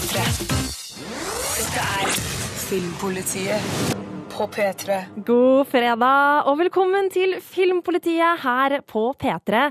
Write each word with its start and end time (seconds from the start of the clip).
P3. 0.00 0.16
Dette 1.56 1.80
er 1.80 2.08
Filmpolitiet 2.56 4.09
på 4.40 4.46
P3. 4.48 4.94
God 5.28 5.68
fredag 5.68 6.46
og 6.48 6.54
velkommen 6.62 7.10
til 7.12 7.34
Filmpolitiet 7.44 8.40
her 8.40 8.78
på 8.88 9.02
P3. 9.20 9.66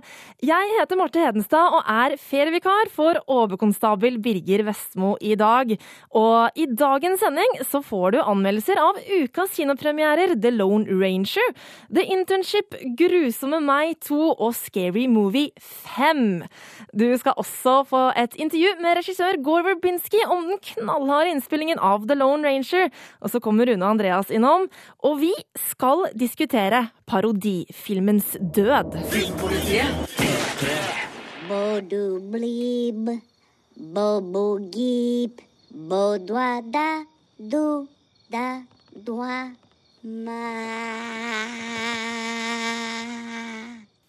Jeg 0.46 0.74
heter 0.78 1.00
Marte 1.00 1.24
Hedenstad 1.24 1.74
og 1.74 1.88
er 1.90 2.14
ferievikar 2.22 2.92
for 2.94 3.18
overkonstabel 3.26 4.20
Birger 4.22 4.62
Vestmo 4.68 5.16
i 5.26 5.34
dag. 5.40 5.74
Og 6.14 6.54
i 6.54 6.68
dagens 6.70 7.24
sending 7.24 7.56
så 7.66 7.82
får 7.82 8.14
du 8.14 8.20
anmeldelser 8.22 8.78
av 8.84 9.00
ukas 9.08 9.56
kinopremierer 9.58 10.36
The 10.38 10.52
Lone 10.54 10.86
Ranger, 10.86 11.50
The 11.90 12.06
Internship, 12.06 12.78
Grusomme 13.00 13.64
meg 13.66 13.98
2 14.06 14.20
og 14.36 14.54
Scary 14.54 15.08
Movie 15.10 15.50
5. 15.96 16.46
Du 16.94 17.08
skal 17.18 17.42
også 17.42 17.76
få 17.90 18.04
et 18.18 18.38
intervju 18.38 18.76
med 18.84 19.00
regissør 19.02 19.42
Gore 19.42 19.66
Verbinski 19.72 20.22
om 20.30 20.46
den 20.52 20.62
knallharde 20.76 21.34
innspillingen 21.34 21.82
av 21.82 22.06
The 22.06 22.18
Lone 22.22 22.46
Ranger. 22.46 22.94
Og 23.26 23.34
så 23.34 23.42
kommer 23.42 23.66
Rune 23.70 23.86
Andreas 23.86 24.30
innom, 24.30 24.59
og 25.04 25.20
vi 25.22 25.34
skal 25.72 26.08
diskutere 26.20 26.88
parodifilmens 27.10 28.36
død. 28.40 28.94
Da. 28.94 29.00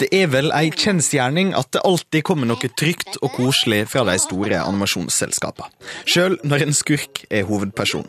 Det 0.00 0.08
er 0.16 0.28
vel 0.32 0.48
ei 0.56 0.70
kjensgjerning 0.72 1.50
at 1.58 1.72
det 1.74 1.82
alltid 1.84 2.24
kommer 2.24 2.48
noe 2.48 2.70
trygt 2.78 3.18
og 3.20 3.34
koselig 3.36 3.82
fra 3.92 4.04
de 4.08 4.16
store 4.22 4.62
animasjonsselskapene, 4.62 5.68
sjøl 6.08 6.38
når 6.44 6.66
en 6.66 6.76
skurk 6.76 7.24
er 7.28 7.44
hovedperson. 7.48 8.08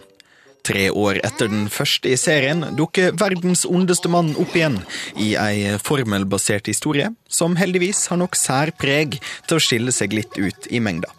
Tre 0.68 0.90
år 0.94 1.18
etter 1.26 1.50
den 1.50 1.66
første 1.74 2.12
i 2.12 2.18
serien 2.20 2.62
dukker 2.78 3.16
verdens 3.18 3.64
ondeste 3.66 4.12
mann 4.14 4.36
opp 4.38 4.54
igjen 4.56 4.78
i 5.18 5.32
ei 5.40 5.78
formelbasert 5.82 6.70
historie, 6.70 7.10
som 7.26 7.58
heldigvis 7.58 8.06
har 8.12 8.22
nok 8.22 8.38
sær 8.38 8.74
preg 8.78 9.18
til 9.48 9.58
å 9.58 9.64
skille 9.64 9.96
seg 9.96 10.14
litt 10.14 10.38
ut 10.38 10.70
i 10.70 10.84
mengda. 10.84 11.10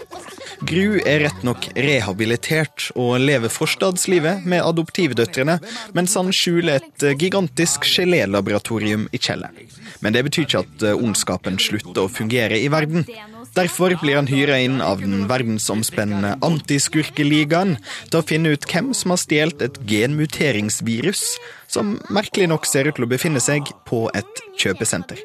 Gru 0.62 1.00
er 1.02 1.24
rett 1.24 1.42
nok 1.42 1.66
rehabilitert 1.74 2.92
og 2.94 3.16
lever 3.18 3.50
forstadslivet 3.50 4.46
med 4.46 4.62
adoptivdøtrene, 4.62 5.58
mens 5.96 6.14
han 6.18 6.30
skjuler 6.30 6.78
et 6.78 7.06
gigantisk 7.18 7.88
gelélaboratorium 7.88 9.08
i 9.10 9.18
kjelleren. 9.18 9.58
Men 10.02 10.14
det 10.14 10.22
betyr 10.28 10.46
ikke 10.46 10.62
at 10.62 10.86
ondskapen 10.94 11.58
slutter 11.62 12.04
å 12.04 12.12
fungere 12.12 12.60
i 12.62 12.70
verden. 12.70 13.02
Derfor 13.54 13.92
blir 14.00 14.16
han 14.16 14.30
hyra 14.30 14.56
inn 14.64 14.80
av 14.80 15.02
den 15.04 15.26
verdensomspennende 15.28 16.38
antiskurkeligaen 16.46 17.74
til 18.08 18.20
å 18.22 18.24
finne 18.24 18.54
ut 18.54 18.64
hvem 18.68 18.92
som 18.96 19.12
har 19.12 19.20
stjålet 19.20 19.64
et 19.66 19.76
genmuteringsvirus, 19.90 21.24
som 21.68 21.98
merkelig 22.08 22.48
nok 22.48 22.68
ser 22.68 22.88
ut 22.88 22.96
til 22.96 23.04
å 23.04 23.10
befinne 23.12 23.42
seg 23.44 23.68
på 23.88 24.06
et 24.16 24.42
kjøpesenter. 24.56 25.20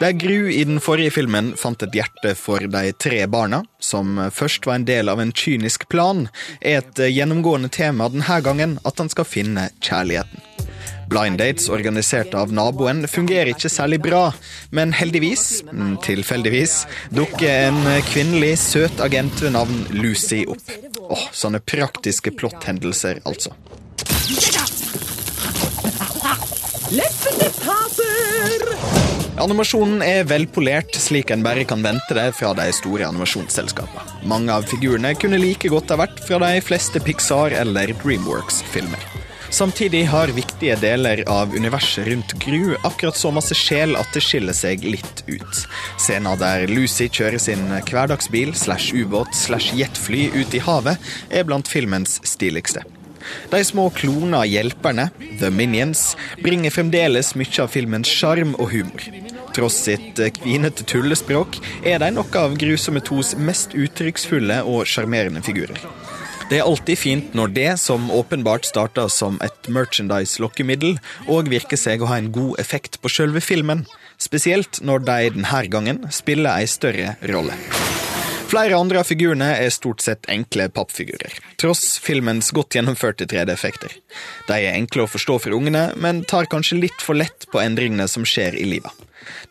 Der 0.00 0.14
Gru 0.16 0.48
i 0.48 0.62
den 0.64 0.80
forrige 0.80 1.12
filmen 1.12 1.52
fant 1.60 1.82
et 1.84 1.94
hjerte 1.94 2.32
for 2.34 2.64
de 2.72 2.92
tre 2.96 3.20
barna, 3.30 3.62
som 3.78 4.16
først 4.32 4.66
var 4.66 4.80
en 4.80 4.88
del 4.88 5.12
av 5.12 5.20
en 5.20 5.30
kynisk 5.30 5.86
plan, 5.92 6.24
er 6.58 6.80
et 6.80 7.02
gjennomgående 7.12 7.68
tema 7.68 8.08
denne 8.08 8.40
gangen 8.42 8.78
at 8.88 8.98
han 8.98 9.12
skal 9.12 9.28
finne 9.28 9.68
kjærligheten. 9.84 10.40
Blind 11.10 11.40
dates 11.40 11.68
organisert 11.72 12.34
av 12.38 12.52
naboen 12.54 13.02
fungerer 13.10 13.50
ikke 13.50 13.70
særlig 13.72 13.98
bra, 14.04 14.28
men 14.70 14.92
heldigvis, 14.94 15.64
mm, 15.66 15.96
tilfeldigvis, 16.06 16.84
dukker 17.10 17.50
en 17.50 17.80
kvinnelig 18.12 18.54
søt 18.62 19.02
agent 19.02 19.42
ved 19.42 19.56
navn 19.58 19.82
Lucy 19.90 20.44
opp. 20.46 20.62
Åh, 21.10 21.26
sånne 21.34 21.58
praktiske 21.66 22.30
plotthendelser, 22.38 23.24
altså. 23.26 23.50
Animasjonen 29.40 30.02
er 30.04 30.26
velpolert, 30.28 30.94
slik 31.00 31.30
en 31.34 31.42
bare 31.42 31.64
kan 31.66 31.82
vente 31.82 32.14
det 32.14 32.28
fra 32.38 32.52
de 32.54 32.66
store 32.76 33.08
animasjonsselskapene. 33.08 34.26
Mange 34.30 34.52
av 34.54 34.68
figurene 34.70 35.14
kunne 35.18 35.40
like 35.42 35.70
godt 35.72 35.90
ha 35.90 35.98
vært 36.04 36.22
fra 36.26 36.38
de 36.44 36.60
fleste 36.62 37.02
Pixar- 37.02 37.56
eller 37.56 37.94
Dreamworks-filmer. 38.04 39.09
Samtidig 39.50 40.04
har 40.06 40.30
viktige 40.30 40.76
deler 40.78 41.24
av 41.28 41.54
universet 41.56 42.06
rundt 42.06 42.32
Gru 42.38 42.76
akkurat 42.86 43.16
så 43.16 43.32
masse 43.34 43.54
sjel 43.58 43.96
at 43.98 44.12
det 44.14 44.22
skiller 44.22 44.54
seg 44.54 44.84
litt 44.86 45.24
ut. 45.26 45.62
Scenen 45.98 46.38
der 46.38 46.70
Lucy 46.70 47.08
kjører 47.10 47.42
sin 47.42 47.66
hverdagsbil 47.66 48.54
slash 48.54 48.94
ubåt 48.94 49.34
slash 49.34 49.74
jetfly 49.74 50.28
ut 50.36 50.54
i 50.54 50.62
havet, 50.62 51.02
er 51.34 51.48
blant 51.48 51.68
filmens 51.68 52.20
stiligste. 52.22 52.84
De 53.50 53.60
små 53.66 53.88
klona 53.90 54.44
hjelperne, 54.46 55.10
The 55.40 55.50
Minions, 55.50 56.14
bringer 56.44 56.70
fremdeles 56.70 57.34
mye 57.34 57.64
av 57.64 57.74
filmens 57.74 58.08
sjarm 58.08 58.54
og 58.54 58.70
humor. 58.70 59.02
Tross 59.56 59.80
sitt 59.88 60.22
kvinete 60.38 60.86
tullespråk 60.86 61.58
er 61.82 61.98
de 61.98 62.14
noe 62.14 62.38
av 62.38 62.54
Grusomme 62.58 63.02
tos 63.02 63.34
mest 63.34 63.74
uttrykksfulle 63.74 64.62
og 64.62 64.86
sjarmerende 64.86 65.42
figurer. 65.42 65.82
Det 66.50 66.58
er 66.58 66.66
alltid 66.66 66.98
fint 66.98 67.34
når 67.38 67.52
det, 67.54 67.68
som 67.78 68.08
åpenbart 68.10 68.64
starta 68.66 69.04
som 69.06 69.36
et 69.44 69.68
merchandise-lokkemiddel, 69.70 70.96
òg 71.30 71.46
virker 71.52 71.78
seg 71.78 72.02
å 72.02 72.08
ha 72.10 72.16
en 72.18 72.32
god 72.34 72.58
effekt 72.58 72.98
på 72.98 73.12
sjølve 73.12 73.38
filmen. 73.38 73.84
Spesielt 74.18 74.80
når 74.82 75.04
de 75.06 75.18
denne 75.36 75.60
gangen 75.70 76.00
spiller 76.10 76.58
ei 76.58 76.66
større 76.66 77.14
rolle. 77.30 77.54
Flere 78.50 78.74
andre 78.74 78.98
av 78.98 79.06
figurene 79.06 79.52
er 79.62 79.70
stort 79.70 80.02
sett 80.02 80.26
enkle 80.32 80.66
pappfigurer, 80.74 81.36
tross 81.54 82.00
filmens 82.02 82.50
godt 82.50 82.74
gjennomførte 82.74 83.28
3D-effekter. 83.30 83.94
De 84.48 84.56
er 84.58 84.74
enkle 84.74 85.04
å 85.04 85.12
forstå 85.12 85.36
for 85.44 85.54
ungene, 85.54 85.92
men 86.02 86.24
tar 86.26 86.50
kanskje 86.50 86.80
litt 86.80 87.06
for 87.06 87.14
lett 87.14 87.46
på 87.52 87.62
endringene 87.62 88.10
som 88.10 88.26
skjer 88.26 88.58
i 88.58 88.66
livet. 88.72 88.90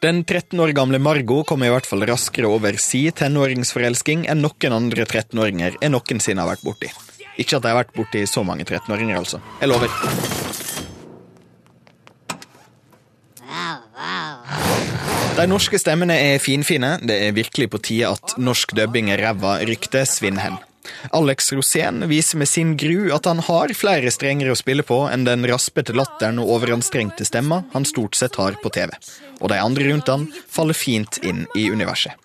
Den 0.03 0.23
13 0.23 0.59
år 0.59 0.73
gamle 0.77 0.99
Margot 1.01 1.45
kommer 1.47 1.69
i 1.69 1.73
hvert 1.73 1.87
fall 1.89 2.05
raskere 2.09 2.49
over 2.49 2.77
si 2.81 3.05
tenåringsforelsking 3.11 4.27
enn 4.31 4.43
noen 4.45 4.75
andre 4.75 5.05
13-åringer 5.07 5.79
jeg 5.81 5.93
noensinne 5.93 6.43
har 6.43 6.51
vært 6.53 6.65
borti. 6.67 6.91
Ikke 7.39 7.57
at 7.57 7.63
jeg 7.63 7.71
har 7.71 7.79
vært 7.81 7.95
borti 7.95 8.25
så 8.27 8.43
mange 8.43 8.65
13-åringer, 8.67 9.19
altså. 9.19 9.39
Jeg 9.61 9.71
lover. 9.71 9.91
De 15.39 15.45
norske 15.47 15.79
stemmene 15.79 16.17
er 16.19 16.41
finfine. 16.43 16.97
Det 16.99 17.15
er 17.29 17.37
virkelig 17.37 17.69
på 17.71 17.79
tide 17.89 18.09
at 18.11 18.35
norsk 18.41 18.73
dubbing 18.75 19.07
er 19.13 19.23
ræva 19.23 19.61
ryktet 19.63 20.09
svinner 20.11 20.49
hen. 20.49 20.57
Alex 21.15 21.51
Rosén 21.53 22.03
viser 22.09 22.41
med 22.41 22.49
sin 22.49 22.75
gru 22.77 23.11
at 23.15 23.25
han 23.29 23.41
har 23.45 23.73
flere 23.77 24.11
strenger 24.13 24.51
å 24.51 24.57
spille 24.57 24.85
på 24.85 25.01
enn 25.11 25.25
den 25.27 25.47
raspete 25.49 25.95
latteren 25.97 26.41
og 26.41 26.51
overanstrengte 26.57 27.27
stemma 27.27 27.63
han 27.73 27.87
stort 27.87 28.19
sett 28.19 28.39
har 28.39 28.57
på 28.63 28.71
TV. 28.73 28.93
Og 29.39 29.51
de 29.51 29.59
andre 29.61 29.91
rundt 29.91 30.11
han 30.11 30.27
faller 30.49 30.77
fint 30.77 31.21
inn 31.23 31.45
i 31.55 31.69
universet. 31.71 32.15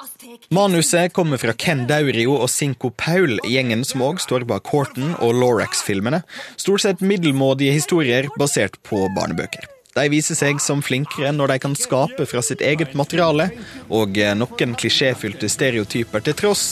Manuset 0.54 1.12
kommer 1.12 1.40
fra 1.40 1.54
Ken 1.56 1.86
Daurio 1.88 2.34
og 2.36 2.50
Cinco 2.50 2.90
Paul, 2.90 3.38
gjengen 3.48 3.84
som 3.86 4.02
òg 4.04 4.20
står 4.22 4.46
bak 4.48 4.68
Horton 4.72 5.14
og 5.20 5.36
Lorax-filmene. 5.40 6.24
Stort 6.56 6.84
sett 6.84 7.04
middelmådige 7.04 7.76
historier 7.78 8.28
basert 8.38 8.80
på 8.86 9.06
barnebøker. 9.16 9.73
De 9.94 10.08
viser 10.10 10.34
seg 10.34 10.58
som 10.62 10.82
flinkere 10.82 11.30
når 11.30 11.54
de 11.54 11.60
kan 11.62 11.76
skape 11.78 12.26
fra 12.26 12.42
sitt 12.42 12.64
eget 12.66 12.96
materiale, 12.98 13.50
og 13.86 14.18
noen 14.40 14.74
klisjéfylte 14.74 15.46
stereotyper 15.52 16.24
til 16.26 16.34
tross, 16.40 16.64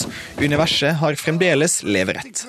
universet 0.43 0.99
har 0.99 1.19
fremdeles 1.21 1.81
leverett. 1.87 2.43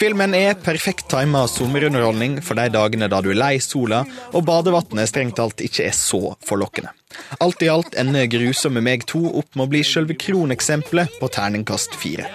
Filmen 0.00 0.32
er 0.32 0.54
perfekt 0.56 1.10
tima 1.12 1.42
sommerunderholdning 1.50 2.38
for 2.46 2.56
de 2.56 2.70
dagene 2.72 3.08
da 3.10 3.18
du 3.20 3.32
er 3.34 3.40
lei 3.42 3.56
sola 3.60 3.98
og 4.30 4.46
badevannet 4.48 5.10
strengt 5.10 5.36
talt 5.36 5.60
ikke 5.60 5.90
er 5.90 5.98
så 5.98 6.22
forlokkende. 6.46 6.94
Alt 7.42 7.66
i 7.66 7.68
alt 7.68 7.98
ender 8.00 8.30
Grusomme 8.30 8.80
meg 8.86 9.04
to 9.10 9.20
opp 9.42 9.58
med 9.58 9.66
å 9.66 9.72
bli 9.74 9.82
selve 9.84 10.16
kroneksempelet 10.16 11.20
på 11.20 11.28
terningkast 11.34 11.98
fire. 12.00 12.30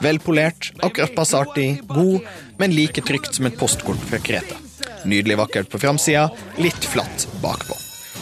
Velpolert, 0.00 0.70
akkurat 0.80 1.12
passe 1.18 1.36
artig, 1.36 1.68
god, 1.90 2.24
men 2.62 2.72
like 2.78 3.04
trygt 3.04 3.36
som 3.36 3.50
et 3.50 3.60
postkort 3.60 4.00
fra 4.08 4.22
Kreta. 4.24 4.69
Nydelig 5.04 5.38
vakkert 5.40 5.70
på 5.72 5.80
framsida, 5.82 6.28
litt 6.60 6.84
flatt 6.92 7.28
bakpå. 7.42 7.76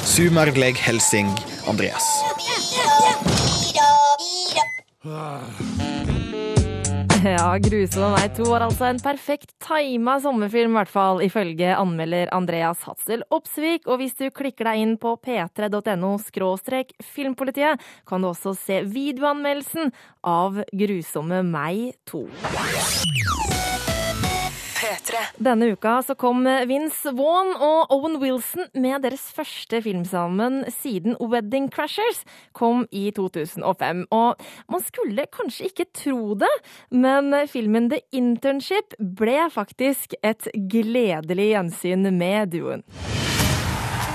Sumargleg 0.09 0.79
Helsing 0.79 1.31
Andreas. 1.69 2.07
Ja, 7.25 7.59
'Grusomme 7.59 8.13
meg 8.15 8.37
to' 8.37 8.47
var 8.47 8.63
altså 8.63 8.87
en 8.87 9.01
perfekt 9.03 9.51
tima 9.65 10.21
sommerfilm, 10.23 10.71
i 10.71 10.79
hvert 10.79 10.93
fall 10.93 11.23
ifølge 11.25 11.73
anmelder 11.75 12.31
Andreas 12.35 12.85
Hatzel 12.87 13.25
Opsvik. 13.35 13.89
Og 13.91 13.99
hvis 13.99 14.15
du 14.21 14.29
klikker 14.31 14.71
deg 14.71 14.85
inn 14.85 14.95
på 15.03 15.17
p3.no 15.19 16.13
skråstrek 16.23 16.95
filmpolitiet, 17.03 17.83
kan 18.07 18.23
du 18.23 18.31
også 18.31 18.55
se 18.55 18.83
videoanmeldelsen 18.87 19.91
av 20.23 20.63
'Grusomme 20.71 21.43
meg 21.43 21.99
to'. 22.07 22.29
P3. 25.09 25.17
Denne 25.37 25.73
uka 25.73 26.03
så 26.03 26.15
kom 26.15 26.45
Vince 26.69 27.13
Vaughn 27.17 27.55
og 27.57 27.93
Owen 27.95 28.19
Wilson 28.23 28.69
med 28.75 29.03
deres 29.03 29.25
første 29.35 29.81
film 29.83 30.05
sammen 30.09 30.63
siden 30.81 31.17
Wedding 31.21 31.71
Crashers 31.73 32.25
kom 32.53 32.87
i 32.91 33.09
2005. 33.17 34.07
Og 34.11 34.37
man 34.69 34.85
skulle 34.85 35.29
kanskje 35.33 35.71
ikke 35.71 35.89
tro 35.97 36.35
det, 36.39 36.53
men 36.91 37.33
filmen 37.49 37.91
The 37.93 38.03
Internship 38.13 38.97
ble 38.99 39.49
faktisk 39.53 40.19
et 40.23 40.51
gledelig 40.71 41.53
gjensyn 41.55 42.11
med 42.19 42.53
duoen. 42.57 42.85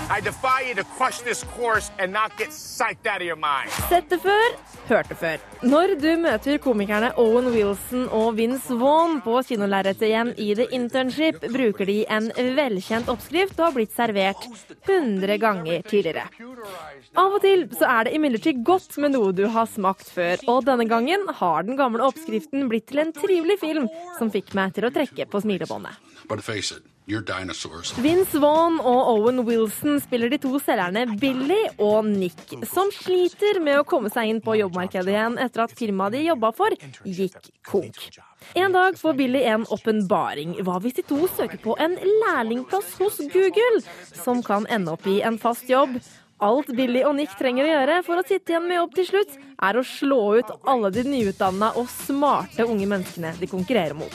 I 0.09 0.19
defy 0.19 0.61
you 0.67 0.75
to 0.75 0.83
crush 0.83 1.21
this 1.21 1.43
course 1.43 1.91
and 1.97 2.11
not 2.11 2.37
get 2.37 2.49
psyched 2.49 3.07
out 3.07 3.21
of 3.21 3.27
your 3.27 3.37
mind. 3.37 3.69
Sett 3.89 4.09
det 4.09 4.19
før, 4.19 4.55
hørt 4.87 5.09
det 5.09 5.17
før. 5.17 5.37
Når 5.63 5.93
du 6.01 6.09
møter 6.19 6.59
komikerne 6.61 7.13
Owen 7.17 7.47
Wilson 7.53 8.09
og 8.11 8.35
Vince 8.37 8.75
Vaughn 8.79 9.21
på 9.23 9.39
kinolerretet 9.47 10.09
igjen 10.09 10.33
i 10.35 10.49
The 10.59 10.67
Internship, 10.75 11.39
bruker 11.53 11.87
de 11.87 12.03
en 12.11 12.29
velkjent 12.35 13.11
oppskrift 13.13 13.55
og 13.59 13.69
har 13.69 13.77
blitt 13.77 13.95
servert 13.95 14.47
100 14.89 15.39
ganger 15.39 15.87
tidligere. 15.87 16.27
Av 17.15 17.37
og 17.37 17.39
til 17.45 17.67
så 17.71 17.87
er 17.87 18.07
det 18.09 18.17
imidlertid 18.17 18.63
godt 18.67 18.99
med 18.99 19.15
noe 19.15 19.31
du 19.35 19.45
har 19.55 19.71
smakt 19.71 20.11
før, 20.11 20.43
og 20.51 20.65
denne 20.67 20.89
gangen 20.89 21.29
har 21.39 21.63
den 21.63 21.79
gamle 21.79 22.03
oppskriften 22.11 22.67
blitt 22.71 22.89
til 22.91 23.05
en 23.05 23.15
trivelig 23.15 23.61
film 23.63 23.87
som 24.19 24.33
fikk 24.33 24.51
meg 24.57 24.75
til 24.75 24.89
å 24.89 24.93
trekke 24.93 25.31
på 25.31 25.43
smilebåndet. 25.45 26.12
But 26.27 26.43
face 26.43 26.71
it. 26.71 26.83
Vince 27.05 28.39
Vaughn 28.39 28.77
og 28.79 29.07
Owen 29.11 29.41
Wilson 29.43 29.97
spiller 29.99 30.31
de 30.31 30.37
to 30.39 30.55
selgerne 30.63 31.17
Billy 31.19 31.57
og 31.75 32.07
Nick, 32.07 32.53
som 32.71 32.87
sliter 32.95 33.59
med 33.59 33.81
å 33.81 33.83
komme 33.83 34.07
seg 34.13 34.31
inn 34.31 34.39
på 34.43 34.55
jobbmarkedet 34.55 35.11
igjen 35.11 35.35
etter 35.43 35.65
at 35.65 35.75
firmaet 35.75 36.15
de 36.15 36.23
jobba 36.29 36.53
for, 36.55 36.71
gikk 37.03 37.51
konk. 37.67 37.99
En 38.55 38.71
dag 38.71 38.95
får 38.99 39.19
Billy 39.19 39.43
en 39.51 39.67
åpenbaring. 39.67 40.55
Hva 40.63 40.79
hvis 40.83 40.95
de 41.01 41.03
to 41.11 41.27
søker 41.35 41.59
på 41.59 41.75
en 41.83 41.99
lærlingplass 41.99 42.95
hos 43.01 43.19
Google, 43.35 43.83
som 44.15 44.39
kan 44.43 44.67
ende 44.71 44.95
opp 44.95 45.07
i 45.07 45.19
en 45.27 45.39
fast 45.43 45.67
jobb? 45.67 45.99
Alt 46.43 46.73
Billy 46.75 47.03
og 47.07 47.15
Nick 47.15 47.33
trenger 47.39 47.63
å 47.63 47.71
gjøre 47.71 47.97
for 48.03 48.19
å 48.19 48.27
sitte 48.27 48.51
igjen 48.51 48.65
med 48.67 48.81
jobb 48.81 48.95
til 48.97 49.05
slutt, 49.07 49.35
er 49.63 49.77
å 49.79 49.83
slå 49.87 50.19
ut 50.41 50.49
alle 50.67 50.89
de 50.91 51.05
nyutdanna 51.07 51.69
og 51.79 51.87
smarte 51.91 52.65
unge 52.67 52.87
menneskene 52.89 53.31
de 53.39 53.47
konkurrerer 53.47 53.95
mot. 53.95 54.11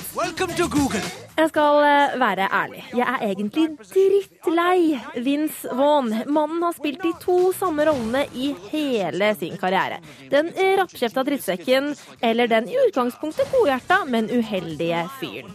Jeg 1.38 1.50
skal 1.52 1.80
eh, 1.86 2.16
være 2.20 2.48
ærlig. 2.52 2.82
Jeg 2.98 3.06
er 3.06 3.24
egentlig 3.30 3.66
drittlei 3.80 4.98
Vince 5.24 5.72
Vaughn. 5.78 6.12
Mannen 6.26 6.66
har 6.66 6.76
spilt 6.76 7.00
de 7.06 7.14
to 7.22 7.38
samme 7.56 7.86
rollene 7.88 8.26
i 8.36 8.50
hele 8.72 9.32
sin 9.40 9.56
karriere. 9.60 10.02
Den 10.32 10.52
rappkjefta 10.82 11.24
drittsekken 11.24 11.94
eller 12.20 12.50
den 12.50 12.68
i 12.68 12.76
utgangspunktet 12.88 13.48
godhjerta, 13.54 14.02
men 14.10 14.28
uheldige 14.28 15.06
fyren. 15.22 15.54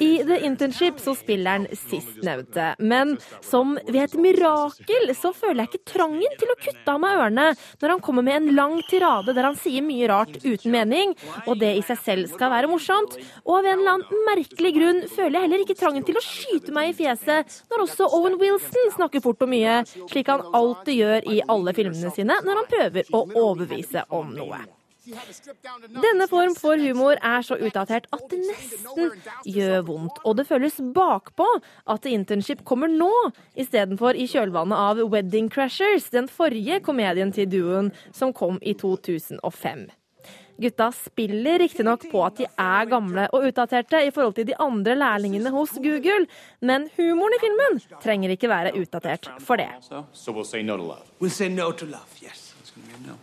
I 0.00 0.22
The 0.24 0.38
Internship 0.46 1.00
så 1.00 1.14
spiller 1.14 1.50
han 1.50 1.66
sistnevnte, 1.76 2.74
men 2.78 3.18
som 3.44 3.74
ved 3.86 4.00
et 4.06 4.14
mirakel 4.16 5.12
så 5.16 5.32
føler 5.36 5.66
jeg 5.66 5.70
ikke 5.70 5.92
trangen 5.92 6.38
til 6.40 6.52
å 6.52 6.56
kutte 6.56 6.94
av 6.94 7.02
meg 7.02 7.18
ørene 7.18 7.46
når 7.82 7.94
han 7.94 8.00
kommer 8.06 8.24
med 8.24 8.38
en 8.38 8.56
lang 8.56 8.78
tirade 8.88 9.34
der 9.36 9.50
han 9.50 9.58
sier 9.60 9.84
mye 9.84 10.08
rart 10.08 10.38
uten 10.40 10.72
mening, 10.72 11.12
og 11.44 11.60
det 11.60 11.74
i 11.76 11.84
seg 11.84 12.00
selv 12.06 12.32
skal 12.32 12.52
være 12.54 12.70
morsomt. 12.72 13.18
Og 13.44 13.58
av 13.58 13.68
en 13.68 13.76
eller 13.82 13.98
annen 13.98 14.26
merkelig 14.30 14.74
grunn 14.78 15.04
føler 15.12 15.36
jeg 15.36 15.48
heller 15.48 15.66
ikke 15.66 15.78
trangen 15.82 16.08
til 16.08 16.16
å 16.16 16.24
skyte 16.24 16.74
meg 16.76 16.94
i 16.94 16.98
fjeset 17.02 17.60
når 17.68 17.86
også 17.86 18.08
Owen 18.16 18.40
Wilson 18.40 18.92
snakker 18.96 19.24
fort 19.24 19.44
og 19.44 19.52
mye, 19.52 19.82
slik 20.08 20.32
han 20.32 20.48
alltid 20.56 21.02
gjør 21.02 21.32
i 21.36 21.40
alle 21.44 21.76
filmene 21.76 22.16
sine 22.16 22.40
når 22.46 22.62
han 22.62 22.74
prøver 22.76 23.16
å 23.16 23.26
overbevise 23.28 24.08
om 24.16 24.32
noe. 24.32 24.64
Denne 25.10 26.26
form 26.30 26.54
for 26.58 26.80
humor 26.80 27.18
er 27.18 27.44
så 27.46 27.58
utdatert 27.58 28.08
at 28.14 28.26
det 28.30 28.40
nesten 28.44 29.12
gjør 29.48 29.86
vondt. 29.88 30.20
Og 30.24 30.36
det 30.38 30.46
føles 30.48 30.80
bakpå 30.94 31.46
at 31.90 32.08
Internship 32.10 32.64
kommer 32.68 32.90
nå, 32.90 33.12
istedenfor 33.58 34.18
i 34.18 34.28
kjølvannet 34.30 34.76
av 34.78 35.04
Wedding 35.10 35.50
Crashers, 35.52 36.10
den 36.14 36.28
forrige 36.30 36.80
komedien 36.84 37.32
til 37.34 37.48
duoen 37.50 37.94
som 38.16 38.34
kom 38.36 38.60
i 38.62 38.76
2005. 38.78 39.88
Gutta 40.60 40.90
spiller 40.92 41.58
riktignok 41.62 42.02
på 42.12 42.20
at 42.26 42.36
de 42.36 42.44
er 42.44 42.88
gamle 42.90 43.24
og 43.32 43.46
utdaterte 43.48 44.02
i 44.04 44.10
forhold 44.12 44.34
til 44.36 44.50
de 44.50 44.58
andre 44.60 44.92
lærlingene 44.98 45.52
hos 45.54 45.72
Google, 45.80 46.26
men 46.60 46.84
humoren 46.98 47.36
i 47.38 47.40
filmen 47.40 47.80
trenger 48.02 48.34
ikke 48.36 48.50
være 48.52 48.74
utdatert 48.76 49.30
for 49.40 49.56
det. 49.56 49.70
So, 50.12 50.34
we'll 50.34 50.44
say 50.44 50.60
no 50.62 50.76
to 50.76 50.82
love. 50.82 51.08
We'll 51.20 51.32
say 51.32 51.48
no 51.48 51.72
to 51.72 51.86
love, 51.86 52.20
yes. 52.20 52.52
It's 52.60 52.70
gonna 52.76 52.86
be 52.92 52.94
a 52.98 53.06
no. 53.08 53.16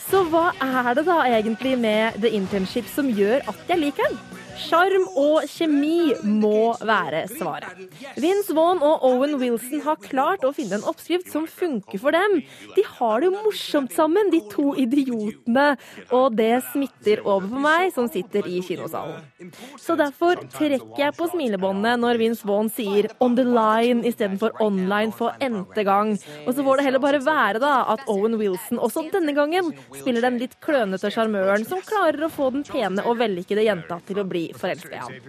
Så 0.00 0.22
hva 0.32 0.46
er 0.64 0.94
det 0.96 1.04
da 1.04 1.18
egentlig 1.28 1.74
med 1.76 2.16
The 2.22 2.30
Internship 2.32 2.88
som 2.88 3.10
gjør 3.12 3.44
at 3.44 3.64
jeg 3.68 3.82
liker 3.82 4.08
den? 4.08 4.38
Sjarm 4.58 5.04
og 5.14 5.44
kjemi 5.46 6.16
må 6.26 6.72
være 6.82 7.20
svaret. 7.30 7.78
Vince 8.18 8.54
Vaughn 8.56 8.80
og 8.82 9.04
Owen 9.06 9.36
Wilson 9.38 9.82
har 9.84 10.00
klart 10.02 10.42
å 10.42 10.50
finne 10.56 10.80
en 10.80 10.86
oppskrift 10.88 11.28
som 11.30 11.44
funker 11.46 12.00
for 12.02 12.16
dem. 12.16 12.40
De 12.74 12.82
har 12.96 13.20
det 13.20 13.28
jo 13.28 13.34
morsomt 13.36 13.94
sammen, 13.94 14.32
de 14.32 14.40
to 14.50 14.72
idiotene. 14.80 15.68
Og 16.10 16.34
det 16.38 16.64
smitter 16.72 17.22
over 17.22 17.46
på 17.52 17.62
meg 17.68 17.92
som 17.94 18.08
sitter 18.10 18.48
i 18.50 18.58
kinosalen. 18.66 19.52
Så 19.78 19.94
derfor 20.00 20.40
trekker 20.56 21.04
jeg 21.04 21.16
på 21.18 21.28
smilebåndet 21.30 22.02
når 22.02 22.18
Vince 22.18 22.48
Vaughn 22.48 22.72
sier 22.72 23.12
'on 23.20 23.36
the 23.36 23.44
line' 23.46 24.02
istedenfor 24.02 24.58
'online' 24.58 25.14
for 25.14 25.36
n-te 25.40 25.84
gang. 25.84 26.18
Og 26.46 26.54
så 26.54 26.64
får 26.64 26.76
det 26.76 26.84
heller 26.84 26.98
bare 26.98 27.22
være 27.22 27.62
da 27.62 27.84
at 27.94 28.00
Owen 28.08 28.37
Wilson 28.38 28.80
også 28.82 29.04
denne 29.12 29.34
gangen 29.36 29.72
spiller 29.92 30.24
den 30.24 30.38
litt 30.42 30.56
klønete 30.64 31.10
sjarmøren 31.12 31.66
som 31.68 31.82
klarer 31.84 32.26
å 32.26 32.30
få 32.32 32.50
den 32.54 32.64
pene 32.68 33.04
og 33.04 33.18
vellykkede 33.20 33.66
jenta 33.66 34.00
til 34.08 34.22
å 34.22 34.26
bli 34.28 34.44
forelska 34.58 35.08
i. 35.08 35.20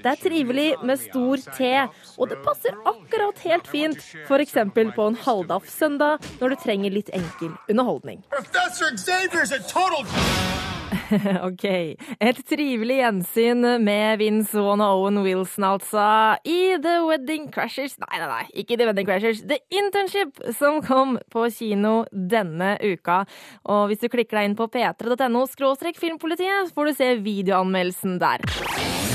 Det 0.00 0.12
er 0.12 0.20
trivelig 0.20 0.68
med 0.82 1.00
stor 1.02 1.44
T, 1.54 1.72
og 2.18 2.30
det 2.32 2.40
passer 2.46 2.76
akkurat 2.88 3.42
helt 3.46 3.70
fint 3.70 4.00
f.eks. 4.24 4.58
på 4.74 5.08
en 5.08 5.18
halvdaff 5.26 5.68
søndag 5.70 6.24
når 6.40 6.54
du 6.54 6.62
trenger 6.64 6.94
litt 6.94 7.12
enkel 7.14 7.54
underholdning. 7.68 8.24
Professor 8.34 8.94
Xavier's 8.96 9.52
a 9.52 9.60
total 9.62 10.73
Ok, 11.48 11.64
et 11.64 12.40
trivelig 12.48 12.98
gjensyn 13.00 13.66
med 13.84 14.20
Vince 14.20 14.56
Vaughn 14.58 14.82
og 14.84 15.00
Owen 15.00 15.22
Wilson, 15.24 15.66
altså, 15.68 16.04
i 16.48 16.76
The 16.82 16.98
Wedding 17.08 17.50
Crashers 17.54 17.96
Nei, 18.02 18.20
nei, 18.20 18.28
nei, 18.30 18.44
ikke 18.62 18.78
The 18.80 18.88
Wedding 18.90 19.08
Crashers, 19.08 19.42
The 19.48 19.60
Internship, 19.74 20.38
som 20.58 20.80
kom 20.84 21.18
på 21.32 21.46
kino 21.54 21.94
denne 22.10 22.74
uka. 22.82 23.22
Og 23.70 23.88
hvis 23.90 24.02
du 24.02 24.10
klikker 24.12 24.40
deg 24.40 24.50
inn 24.50 24.58
på 24.58 24.68
p3.no 24.72 25.46
skråstrek 25.50 26.00
filmpolitiet, 26.00 26.74
får 26.74 26.90
du 26.90 26.96
se 26.98 27.10
videoanmeldelsen 27.24 28.18
der. 28.22 29.13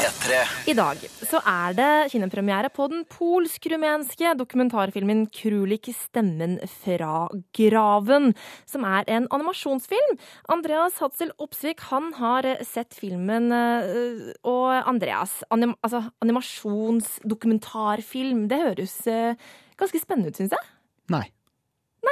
P3. 0.00 0.32
I 0.70 0.74
dag 0.78 1.00
så 1.28 1.40
er 1.44 1.74
det 1.76 2.08
kinopremiere 2.14 2.70
på 2.72 2.86
den 2.88 3.02
polsk-rumenske 3.10 4.30
dokumentarfilmen 4.38 5.26
'Krulik 5.28 5.90
stemmen 5.92 6.58
fra 6.72 7.28
graven', 7.56 8.34
som 8.64 8.84
er 8.88 9.04
en 9.12 9.28
animasjonsfilm. 9.28 10.16
Andreas 10.48 10.98
Hatzel 11.02 11.32
Opsvik 11.36 11.80
han 11.90 12.14
har 12.16 12.64
sett 12.64 12.94
filmen, 12.96 13.52
øh, 13.52 14.32
og 14.48 14.88
Andreas, 14.88 15.44
anim 15.50 15.74
altså, 15.84 16.02
animasjonsdokumentarfilm, 16.24 18.48
det 18.48 18.58
høres 18.64 19.06
øh, 19.06 19.34
ganske 19.76 19.98
spennende 20.00 20.28
ut, 20.32 20.36
syns 20.40 20.52
jeg. 20.56 20.64
Nei. 21.12 21.28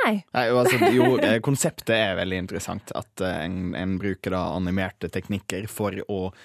Nei. 0.04 0.21
Nei 0.37 0.47
altså, 0.52 0.76
jo, 0.92 1.16
eh, 1.25 1.40
konseptet 1.40 1.97
er 1.97 2.21
veldig 2.21 2.37
interessant. 2.45 2.92
At 2.92 3.16
eh, 3.25 3.47
en, 3.47 3.73
en 3.73 3.97
bruker 4.00 4.30
da 4.37 4.52
animerte 4.52 5.09
teknikker 5.09 5.64
for 5.73 5.97
å 6.04 6.28
eh, 6.28 6.37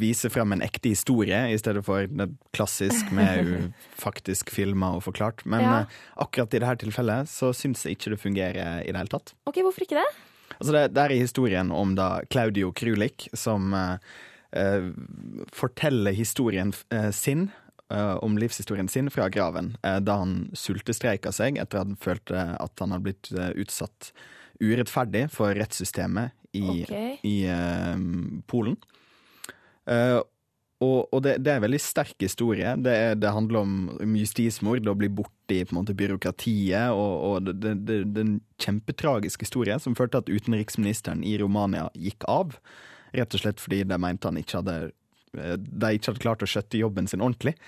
vise 0.00 0.30
frem 0.32 0.52
en 0.56 0.62
ekte 0.66 0.90
historie, 0.90 1.38
i 1.52 1.58
stedet 1.60 1.84
for 1.86 2.06
det 2.10 2.26
klassisk 2.56 3.12
med 3.14 3.70
faktisk 4.04 4.50
filma 4.50 4.92
og 4.96 5.04
forklart. 5.06 5.44
Men 5.46 5.60
Ja. 5.62 5.76
eh, 5.80 6.00
akkurat 6.16 6.54
i 6.54 6.58
dette 6.58 6.80
tilfellet 6.84 7.28
så 7.30 7.52
syns 7.54 7.84
jeg 7.86 7.96
ikke 7.98 8.10
det 8.14 8.20
fungerer 8.20 8.82
i 8.82 8.90
det 8.90 8.96
hele 8.98 9.12
tatt. 9.12 9.34
Ok, 9.46 9.60
hvorfor 9.62 9.86
ikke 9.86 10.00
det? 10.00 10.08
Altså 10.60 10.72
det, 10.74 10.82
det 10.94 11.04
er 11.06 11.14
historien 11.20 11.70
om 11.72 11.94
da 11.94 12.20
Claudio 12.30 12.72
Krulik 12.76 13.28
som 13.32 13.72
eh, 13.72 13.96
eh, 14.52 14.90
forteller 15.54 16.12
historien 16.12 16.72
eh, 16.90 17.10
sin, 17.14 17.46
eh, 17.90 18.16
om 18.20 18.36
livshistorien 18.36 18.88
sin 18.90 19.08
fra 19.10 19.28
graven, 19.30 19.76
eh, 19.86 20.00
da 20.02 20.18
han 20.24 20.50
sultestreika 20.52 21.32
seg 21.32 21.56
etter 21.62 21.80
at 21.80 21.86
han 21.86 21.96
følte 22.02 22.42
at 22.58 22.82
han 22.82 22.90
hadde 22.96 23.06
blitt 23.06 23.30
eh, 23.32 23.54
utsatt 23.62 24.10
urettferdig 24.60 25.28
for 25.32 25.54
rettssystemet 25.56 26.34
i, 26.52 26.82
okay. 26.82 27.14
i 27.24 27.36
eh, 27.48 27.96
Polen. 28.50 28.76
Eh, 29.88 30.20
og, 30.80 31.10
og 31.12 31.20
det, 31.26 31.34
det 31.44 31.52
er 31.52 31.58
en 31.58 31.66
veldig 31.66 31.80
sterk 31.82 32.22
historie. 32.24 32.72
Det, 32.80 32.92
er, 32.92 33.18
det 33.20 33.32
handler 33.36 33.60
om, 33.60 33.74
om 34.00 34.14
justismord, 34.16 34.86
å 34.88 34.96
bli 34.96 35.10
borte 35.12 35.58
i 35.58 35.64
på 35.64 35.74
en 35.74 35.82
måte, 35.82 35.96
byråkratiet. 35.96 36.94
Og, 36.96 37.12
og 37.28 37.50
det, 37.50 37.74
det 37.84 37.98
er 38.00 38.22
en 38.22 38.38
kjempetragisk 38.62 39.44
historie 39.44 39.76
som 39.82 39.96
førte 39.98 40.16
til 40.16 40.24
at 40.24 40.40
utenriksministeren 40.40 41.24
i 41.26 41.36
Romania 41.42 41.90
gikk 41.92 42.24
av. 42.32 42.56
Rett 43.12 43.36
og 43.36 43.42
slett 43.42 43.60
fordi 43.60 43.82
de 43.90 43.98
mente 44.00 44.30
han 44.30 44.40
ikke 44.40 44.62
hadde 44.62 44.78
eh, 44.88 45.56
de 45.60 45.92
ikke 45.96 46.14
hadde 46.14 46.24
klart 46.24 46.46
å 46.46 46.48
skjøtte 46.48 46.80
jobben 46.80 47.10
sin 47.10 47.20
ordentlig. 47.20 47.58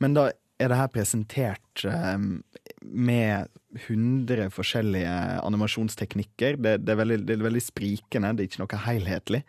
Men 0.00 0.16
da 0.16 0.30
er 0.62 0.70
det 0.70 0.78
her 0.78 0.92
presentert 0.94 1.84
um, 1.84 2.40
med 2.80 3.50
100 3.88 4.48
forskjellige 4.54 5.12
animasjonsteknikker. 5.42 6.56
Det, 6.56 6.76
det, 6.86 6.94
er 6.94 7.00
veldig, 7.02 7.20
det 7.26 7.36
er 7.36 7.46
veldig 7.48 7.64
sprikende, 7.64 8.32
det 8.36 8.44
er 8.44 8.50
ikke 8.50 8.62
noe 8.62 8.82
helhetlig. 8.86 9.42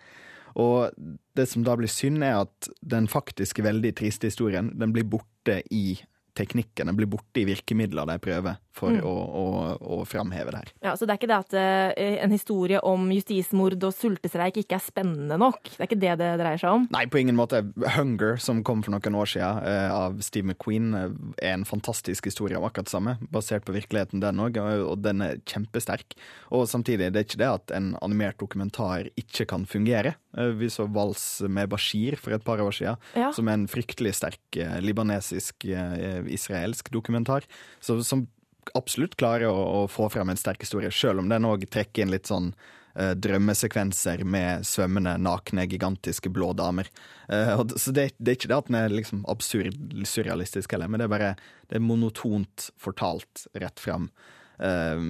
Og 0.56 0.92
det 1.36 1.48
som 1.50 1.64
da 1.66 1.76
blir 1.80 1.92
synd, 1.92 2.24
er 2.24 2.44
at 2.46 2.72
den 2.82 3.08
faktisk 3.12 3.64
veldig 3.66 3.96
triste 3.98 4.30
historien 4.30 4.72
den 4.78 4.94
blir 4.94 5.04
borte 5.08 5.62
i 5.74 6.00
teknikken. 6.34 6.88
Den 6.90 6.98
blir 6.98 7.06
borte 7.06 7.44
i 7.44 7.46
virkemidler 7.46 8.08
de 8.10 8.16
prøver 8.18 8.56
for 8.74 8.90
Mm. 8.90 9.04
å, 9.06 9.12
å, 9.14 9.44
å 9.78 9.98
framheve 10.10 10.50
det 10.50 10.58
her. 10.64 10.70
Ja, 10.82 10.94
Så 10.98 11.06
det 11.06 11.14
er 11.14 11.20
ikke 11.20 11.28
det 11.30 11.38
at 11.44 11.54
eh, 11.54 12.16
en 12.26 12.32
historie 12.34 12.80
om 12.82 13.04
justismord 13.14 13.78
og 13.86 13.94
sultestreik 13.94 14.58
ikke 14.64 14.80
er 14.80 14.82
spennende 14.82 15.38
nok? 15.38 15.62
Det 15.70 15.78
er 15.78 15.86
ikke 15.92 16.00
det 16.02 16.16
det 16.24 16.32
dreier 16.42 16.58
seg 16.58 16.80
om? 16.80 16.88
Nei, 16.90 17.04
på 17.06 17.22
ingen 17.22 17.38
måte. 17.38 17.62
Hunger, 18.00 18.42
som 18.42 18.64
kom 18.66 18.82
for 18.82 18.96
noen 18.96 19.20
år 19.22 19.30
siden 19.30 19.62
eh, 19.70 19.94
av 19.94 20.18
Steve 20.26 20.50
McQueen, 20.50 20.90
eh, 20.98 21.14
er 21.38 21.54
en 21.60 21.68
fantastisk 21.70 22.26
historie 22.32 22.58
om 22.58 22.66
akkurat 22.66 22.90
det 22.90 22.96
samme. 22.96 23.16
Basert 23.30 23.70
på 23.70 23.78
virkeligheten, 23.78 24.24
den 24.26 24.42
òg, 24.42 24.58
og 24.58 25.06
den 25.06 25.22
er 25.22 25.38
kjempesterk. 25.46 26.18
Og 26.50 26.66
samtidig, 26.66 27.12
det 27.14 27.22
er 27.22 27.30
ikke 27.30 27.44
det 27.46 27.52
at 27.54 27.78
en 27.78 27.94
animert 28.02 28.42
dokumentar 28.42 29.06
ikke 29.14 29.46
kan 29.54 29.70
fungere. 29.70 30.16
Eh, 30.38 30.54
Vi 30.60 30.70
så 30.70 30.86
Vals 30.92 31.42
med 31.48 31.70
Bashir 31.70 32.18
for 32.18 32.34
et 32.34 32.44
par 32.44 32.58
år 32.64 32.72
siden, 32.74 32.98
Ja. 33.16 33.32
som 33.32 33.48
er 33.48 33.54
en 33.54 33.68
fryktelig 33.68 34.16
sterk 34.16 34.40
eh, 34.58 34.80
libanesisk, 34.82 35.66
eh, 35.66 36.24
dokumentar. 36.92 37.44
Så, 37.80 38.04
som 38.04 38.28
absolutt 38.76 39.18
klarer 39.18 39.50
å, 39.52 39.84
å 39.84 39.90
få 39.92 40.10
frem 40.12 40.30
en 40.30 40.38
sterk 40.40 40.62
historie, 40.64 40.90
selv 40.92 41.20
om 41.20 41.30
den 41.30 41.44
òg 41.46 41.68
trekker 41.70 42.04
inn 42.04 42.12
litt 42.12 42.26
sånn 42.30 42.54
eh, 42.96 43.14
drømmesekvenser 43.14 44.24
med 44.24 44.64
svømmende, 44.66 45.18
nakne, 45.20 45.68
gigantiske 45.68 46.30
blå 46.32 46.54
damer. 46.56 46.88
Eh, 47.30 47.58
så 47.76 47.92
det, 47.92 48.14
det 48.20 48.32
er 48.32 48.38
ikke 48.38 48.52
det 48.54 48.58
at 48.58 48.68
den 48.72 48.76
er 48.80 48.90
liksom 48.94 49.26
absurd 49.28 50.06
surrealistisk 50.08 50.72
heller, 50.72 50.88
men 50.88 51.00
det 51.02 51.06
er 51.10 51.14
bare 51.16 51.36
det 51.70 51.76
er 51.80 51.84
monotont 51.84 52.70
fortalt 52.80 53.48
rett 53.60 53.80
fram. 53.82 54.10
Eh, 54.60 55.02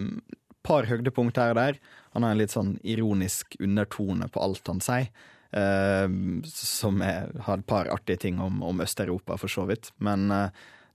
par 0.64 0.88
høydepunkt 0.90 1.38
her 1.40 1.54
og 1.54 1.60
der. 1.62 1.80
Han 2.16 2.24
har 2.26 2.36
en 2.36 2.42
litt 2.42 2.54
sånn 2.54 2.76
ironisk 2.84 3.58
undertone 3.60 4.28
på 4.32 4.42
alt 4.44 4.68
han 4.72 4.82
sier. 4.84 5.10
eh, 5.54 6.08
som 6.50 7.02
er, 7.06 7.30
har 7.46 7.60
et 7.62 7.68
par 7.70 7.90
artige 7.94 8.18
ting 8.26 8.40
om, 8.42 8.64
om 8.66 8.82
Øst-Europa, 8.82 9.38
for 9.38 9.52
så 9.52 9.68
vidt. 9.70 9.92
Men 10.02 10.32
eh, 10.34 10.50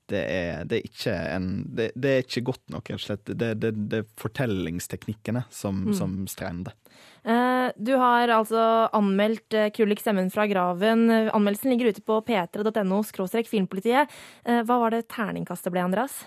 det 0.09 0.23
er, 0.25 0.65
det 0.65 0.79
er 0.79 0.87
ikke 0.89 1.15
en 1.35 1.49
det, 1.77 1.91
det 1.95 2.11
er 2.15 2.23
ikke 2.25 2.43
godt 2.49 2.63
nok, 2.73 2.89
rett 2.91 3.03
og 3.03 3.05
slett. 3.05 3.29
Det, 3.29 3.51
det, 3.61 3.73
det 3.93 4.01
er 4.03 4.07
fortellingsteknikkene 4.19 5.45
som, 5.53 5.83
som 5.95 6.15
strender. 6.31 6.73
Eh, 7.29 7.69
Du 7.77 7.93
har 8.01 8.33
altså 8.33 8.89
anmeldt 8.97 9.55
eh, 9.55 9.69
Kulik 9.77 10.01
stemmen 10.01 10.31
fra 10.33 10.47
graven. 10.51 11.07
Anmeldelsen 11.29 11.71
ligger 11.75 11.93
ute 11.93 12.03
på 12.03 12.19
p3.no 12.25 13.03
filmpolitiet. 13.47 14.09
Eh, 14.45 14.63
Hva 14.65 14.81
var 14.81 14.97
det 14.97 15.07
terningkastet 15.13 15.75
ble, 15.75 15.85
Andreas? 15.85 16.23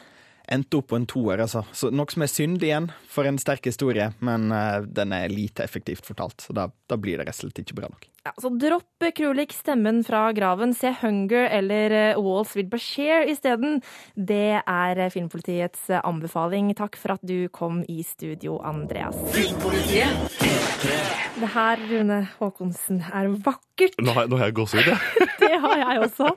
Endte 0.52 0.82
opp 0.82 0.90
på 0.92 1.00
en 1.00 1.08
toer, 1.10 1.44
altså. 1.44 1.64
Så 1.74 1.92
noe 1.94 2.10
som 2.12 2.26
er 2.26 2.32
synd 2.32 2.64
igjen 2.66 2.90
for 3.10 3.30
en 3.30 3.40
sterk 3.42 3.70
historie, 3.70 4.12
men 4.20 4.50
uh, 4.52 4.82
den 4.84 5.14
er 5.16 5.32
lite 5.32 5.64
effektivt 5.64 6.08
fortalt. 6.08 6.42
Så 6.44 6.56
da, 6.58 6.70
da 6.90 6.98
blir 7.00 7.22
det 7.22 7.30
rett 7.30 7.38
og 7.38 7.48
slett 7.48 7.64
ikke 7.64 7.80
bra 7.82 7.92
nok. 7.92 8.11
Ja, 8.24 8.32
så 8.38 8.50
dropp 8.54 8.86
Krulik 9.18 9.50
stemmen 9.54 10.04
fra 10.06 10.28
graven. 10.38 10.76
Se 10.78 10.92
Hunger 11.02 11.48
eller 11.58 11.92
eh, 11.92 12.20
Walls 12.22 12.52
with 12.56 12.70
Bashir 12.70 13.24
isteden. 13.32 13.80
Det 14.14 14.60
er 14.62 15.02
eh, 15.02 15.10
Filmpolitiets 15.10 15.88
eh, 15.90 16.04
anbefaling. 16.06 16.70
Takk 16.78 17.00
for 17.02 17.16
at 17.16 17.24
du 17.26 17.48
kom 17.50 17.80
i 17.90 18.04
studio, 18.06 18.60
Andreas. 18.62 19.18
Det 21.42 21.50
her, 21.56 21.82
Rune 21.90 22.20
Haakonsen, 22.38 23.02
er 23.10 23.32
vakkert. 23.42 23.98
Nå 23.98 24.14
har, 24.14 24.28
jeg- 24.28 24.30
nå 24.30 24.38
har 24.38 24.52
jeg 24.52 24.58
gåsehud, 24.60 24.92
jeg. 24.92 25.28
Det 25.42 25.58
har 25.60 25.80
jeg 25.82 26.00
også. 26.06 26.28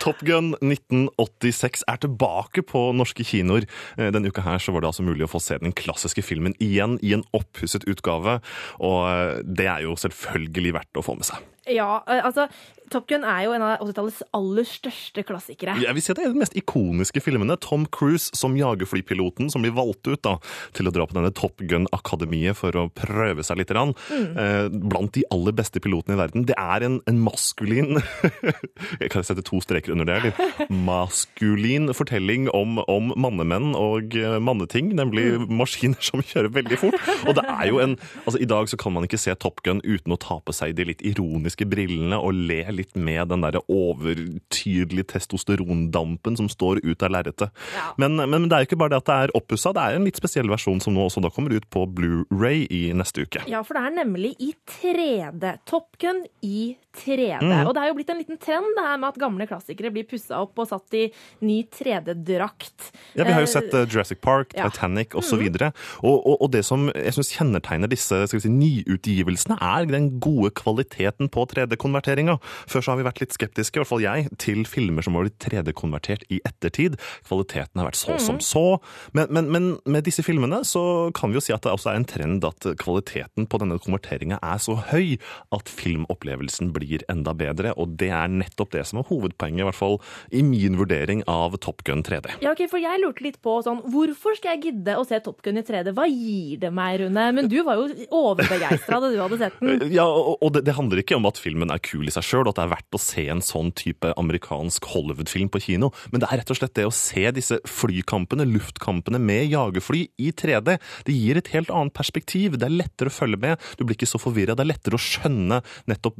Top 0.00 0.20
Gun 0.24 0.52
1986 0.62 1.82
er 1.90 1.98
tilbake 2.00 2.62
på 2.64 2.84
norske 2.96 3.26
kinoer. 3.26 3.66
Denne 3.98 4.30
uka 4.30 4.44
her 4.46 4.62
så 4.62 4.72
var 4.72 4.84
det 4.84 4.92
altså 4.92 5.02
mulig 5.04 5.26
å 5.26 5.30
få 5.32 5.40
se 5.42 5.58
den 5.60 5.74
klassiske 5.76 6.22
filmen 6.24 6.54
igjen 6.62 6.94
i 7.04 7.10
en 7.18 7.24
opphusset 7.36 7.84
utgave. 7.90 8.38
Og 8.78 9.42
det 9.44 9.66
er 9.68 9.82
jo 9.84 9.96
selvfølgelig 9.98 10.72
verdt 10.78 10.99
å 11.00 11.06
få 11.06 11.16
med 11.18 11.28
seg. 11.28 11.48
Ja, 11.70 12.02
eh, 12.06 12.22
altså 12.24 12.46
Top 12.90 13.06
Gun 13.10 13.22
er 13.22 13.44
jo 13.46 13.54
en 13.54 13.62
av 13.64 13.82
80-tallets 13.84 14.22
aller 14.36 14.66
største 14.66 15.22
klassikere. 15.26 15.76
Jeg 15.78 15.94
vil 15.94 16.04
si 16.04 16.14
det 16.16 16.24
er 16.24 16.32
de 16.34 16.42
mest 16.42 16.56
ikoniske 16.58 17.22
filmene. 17.22 17.54
Tom 17.62 17.86
Cruise 17.94 18.34
som 18.36 18.56
jagerflypiloten 18.58 19.50
som 19.52 19.62
blir 19.62 19.74
valgt 19.76 20.08
ut 20.10 20.22
da, 20.26 20.36
til 20.76 20.90
å 20.90 20.94
dra 20.94 21.06
på 21.06 21.16
denne 21.16 21.30
Top 21.36 21.62
Gun-akademiet 21.62 22.58
for 22.58 22.74
å 22.74 22.88
prøve 22.94 23.44
seg 23.46 23.60
litt. 23.60 23.70
Mm. 23.70 24.24
Eh, 24.34 24.66
blant 24.90 25.12
de 25.14 25.22
aller 25.30 25.54
beste 25.54 25.78
pilotene 25.82 26.16
i 26.16 26.20
verden. 26.20 26.46
Det 26.48 26.56
er 26.58 26.86
en, 26.88 26.98
en 27.06 27.20
maskulin 27.22 28.00
Jeg 29.02 29.10
kan 29.12 29.22
sette 29.26 29.44
to 29.46 29.60
streker 29.62 29.94
under 29.94 30.08
det. 30.08 30.16
Eller? 30.18 30.66
Maskulin 30.90 31.92
fortelling 31.94 32.48
om, 32.56 32.80
om 32.90 33.12
mannemenn 33.14 33.76
og 33.78 34.16
eh, 34.18 34.38
manneting, 34.42 34.90
nemlig 34.98 35.38
maskiner 35.46 36.02
som 36.02 36.24
kjører 36.24 36.50
veldig 36.58 36.80
fort. 36.80 36.98
Og 37.28 37.36
det 37.38 37.46
er 37.46 37.70
jo 37.70 37.80
en 37.82 37.96
altså 38.24 38.40
I 38.42 38.48
dag 38.50 38.68
så 38.70 38.78
kan 38.80 38.94
man 38.96 39.06
ikke 39.06 39.20
se 39.20 39.34
Top 39.38 39.62
Gun 39.66 39.82
uten 39.86 40.14
å 40.14 40.18
ta 40.20 40.40
på 40.42 40.54
seg 40.56 40.74
de 40.78 40.88
litt 40.90 41.04
ironiske 41.06 41.68
brillene 41.70 42.18
og 42.18 42.34
le 42.34 42.64
litt 42.74 42.79
med 42.94 43.30
den 43.32 43.44
der 43.44 43.60
overtydelige 43.66 45.10
testosterondampen 45.14 46.36
som 46.38 46.48
står 46.50 46.82
ut 46.84 47.02
av 47.06 47.14
lerretet. 47.14 47.54
Ja. 47.76 47.90
Men, 48.00 48.16
men 48.18 48.48
det 48.48 48.56
er 48.56 48.64
jo 48.64 48.70
ikke 48.70 48.80
bare 48.80 48.94
det 48.94 49.02
at 49.02 49.10
det 49.10 49.18
er 49.24 49.34
oppussa, 49.38 49.74
det 49.76 49.84
er 49.84 49.98
en 49.98 50.06
litt 50.08 50.20
spesiell 50.20 50.50
versjon 50.50 50.82
som 50.82 50.96
nå 50.96 51.06
også 51.06 51.22
da 51.24 51.32
kommer 51.34 51.54
ut 51.56 51.68
på 51.72 51.86
Blu-ray 51.86 52.66
i 52.70 52.82
neste 52.96 53.26
uke. 53.26 53.44
Ja, 53.50 53.62
for 53.66 53.78
det 53.78 53.86
er 53.88 53.98
nemlig 54.02 54.34
i 54.42 54.52
3D. 54.76 55.56
Top 55.68 55.98
Gun 56.00 56.24
i 56.46 56.74
3D. 56.74 56.89
Mm. 56.90 57.68
Og 57.68 57.74
det 57.76 57.82
er 57.84 57.90
jo 57.90 57.96
blitt 57.98 58.10
en 58.12 58.18
liten 58.18 58.38
trend 58.40 58.72
det 58.76 58.84
her 58.84 58.98
med 58.98 59.12
at 59.12 59.20
gamle 59.20 59.46
klassikere 59.48 59.92
blir 59.94 60.08
pussa 60.08 60.40
opp 60.42 60.58
og 60.58 60.68
satt 60.70 60.96
i 60.98 61.06
ny 61.46 61.62
3D-drakt. 61.70 62.90
Ja, 63.14 63.24
Vi 63.24 63.32
har 63.32 63.44
jo 63.44 63.50
Eh, 63.50 63.52
sett 63.52 63.74
eh, 63.74 63.86
Jurassic 63.88 64.20
Park, 64.20 64.54
ja. 64.56 64.68
Titanic 64.68 65.14
osv. 65.14 65.42
Og, 65.42 66.26
og, 66.26 66.36
og 66.40 66.50
det 66.52 66.62
som 66.66 66.88
jeg 66.94 67.14
synes 67.16 67.32
kjennetegner 67.34 67.90
disse 67.90 68.22
skal 68.26 68.38
vi 68.38 68.44
si, 68.44 68.52
nyutgivelsene, 68.52 69.58
er 69.60 69.88
den 69.90 70.10
gode 70.22 70.52
kvaliteten 70.58 71.30
på 71.32 71.46
3D-konverteringa. 71.50 72.38
Før 72.70 72.84
så 72.84 72.92
har 72.92 73.00
vi 73.00 73.06
vært 73.08 73.22
litt 73.22 73.36
skeptiske, 73.36 73.78
i 73.78 73.82
hvert 73.82 73.90
fall 73.90 74.04
jeg, 74.04 74.28
til 74.42 74.64
filmer 74.68 75.06
som 75.06 75.18
har 75.18 75.26
blitt 75.26 75.40
3D-konvertert 75.42 76.26
i 76.30 76.40
ettertid. 76.46 76.98
Kvaliteten 77.28 77.82
har 77.82 77.90
vært 77.90 78.00
så 78.00 78.18
som 78.22 78.40
så. 78.44 78.80
Men, 79.16 79.30
men, 79.34 79.50
men 79.52 79.70
med 79.88 80.06
disse 80.08 80.24
filmene 80.26 80.62
så 80.68 81.10
kan 81.16 81.32
vi 81.32 81.40
jo 81.40 81.44
si 81.44 81.54
at 81.54 81.64
det 81.64 81.74
også 81.74 81.92
er 81.92 82.00
en 82.00 82.08
trend 82.08 82.46
at 82.46 82.66
kvaliteten 82.80 83.48
på 83.50 83.60
denne 83.62 83.78
konverteringa 83.82 84.40
er 84.42 84.60
så 84.62 84.76
høy 84.90 85.16
at 85.54 85.70
filmopplevelsen 85.70 86.72
blir 86.74 86.79
enda 87.10 87.34
bedre. 87.36 87.74
Og 87.80 87.96
det 88.00 88.10
er 88.14 88.30
nettopp 88.32 88.74
det 88.74 88.86
som 88.88 89.00
er 89.00 89.08
hovedpoenget, 89.08 89.62
i 89.62 89.68
hvert 89.68 89.78
fall 89.78 89.98
i 90.34 90.42
min 90.46 90.78
vurdering 90.80 91.22
av 91.30 91.56
Top 91.62 91.84
Gun 91.86 92.04
3D. 92.06 92.36
Ja, 92.44 92.52
ok, 92.52 92.66
for 92.70 92.82
jeg 92.82 93.02
lurte 93.02 93.24
litt 93.26 93.40
på 93.44 93.60
sånn, 93.64 93.82
hvorfor 93.90 94.36
skal 94.38 94.56
jeg 94.56 94.70
gidde 94.70 94.98
å 94.98 95.06
se 95.06 95.20
Top 95.24 95.40
Gun 95.44 95.60
i 95.60 95.64
3D? 95.66 95.94
Hva 95.96 96.08
gir 96.10 96.60
det 96.64 96.72
meg, 96.74 97.00
Rune? 97.04 97.26
Men 97.36 97.50
du 97.50 97.60
var 97.66 97.80
jo 97.80 97.88
overbegeistra 98.08 99.00
da 99.02 99.10
du 99.12 99.18
hadde 99.20 99.40
sett 99.40 99.60
den. 99.60 99.78
Ja, 100.00 100.04
og 100.06 100.40
og 100.40 100.54
det, 100.54 100.64
det 100.66 100.76
handler 100.76 101.00
ikke 101.02 101.18
om 101.18 101.28
at 101.28 101.38
filmen 101.40 101.72
er 101.72 101.82
kul 101.82 102.08
i 102.08 102.14
seg 102.14 102.24
sjøl, 102.26 102.48
at 102.48 102.58
det 102.58 102.64
er 102.64 102.72
verdt 102.72 102.96
å 102.96 103.00
se 103.02 103.24
en 103.32 103.42
sånn 103.44 103.70
type 103.76 104.12
amerikansk 104.20 104.86
Hollywood-film 104.92 105.50
på 105.52 105.62
kino, 105.66 105.90
men 106.10 106.22
det 106.22 106.30
er 106.30 106.40
rett 106.40 106.52
og 106.52 106.58
slett 106.58 106.74
det 106.78 106.86
å 106.88 106.94
se 106.94 107.24
disse 107.36 107.60
flykampene, 107.68 108.46
luftkampene 108.48 109.20
med 109.22 109.50
jagerfly 109.52 110.02
i 110.22 110.30
3D. 110.32 110.76
Det 111.06 111.16
gir 111.16 111.40
et 111.40 111.52
helt 111.54 111.72
annet 111.74 111.94
perspektiv. 111.96 112.56
Det 112.58 112.66
er 112.66 112.76
lettere 112.80 113.12
å 113.12 113.14
følge 113.14 113.40
med, 113.42 113.68
du 113.78 113.84
blir 113.84 113.98
ikke 113.98 114.10
så 114.10 114.20
forvirra. 114.22 114.56
Det 114.56 114.64
er 114.64 114.72
lettere 114.72 114.98
å 114.98 115.02
skjønne 115.02 115.60
nettopp 115.90 116.18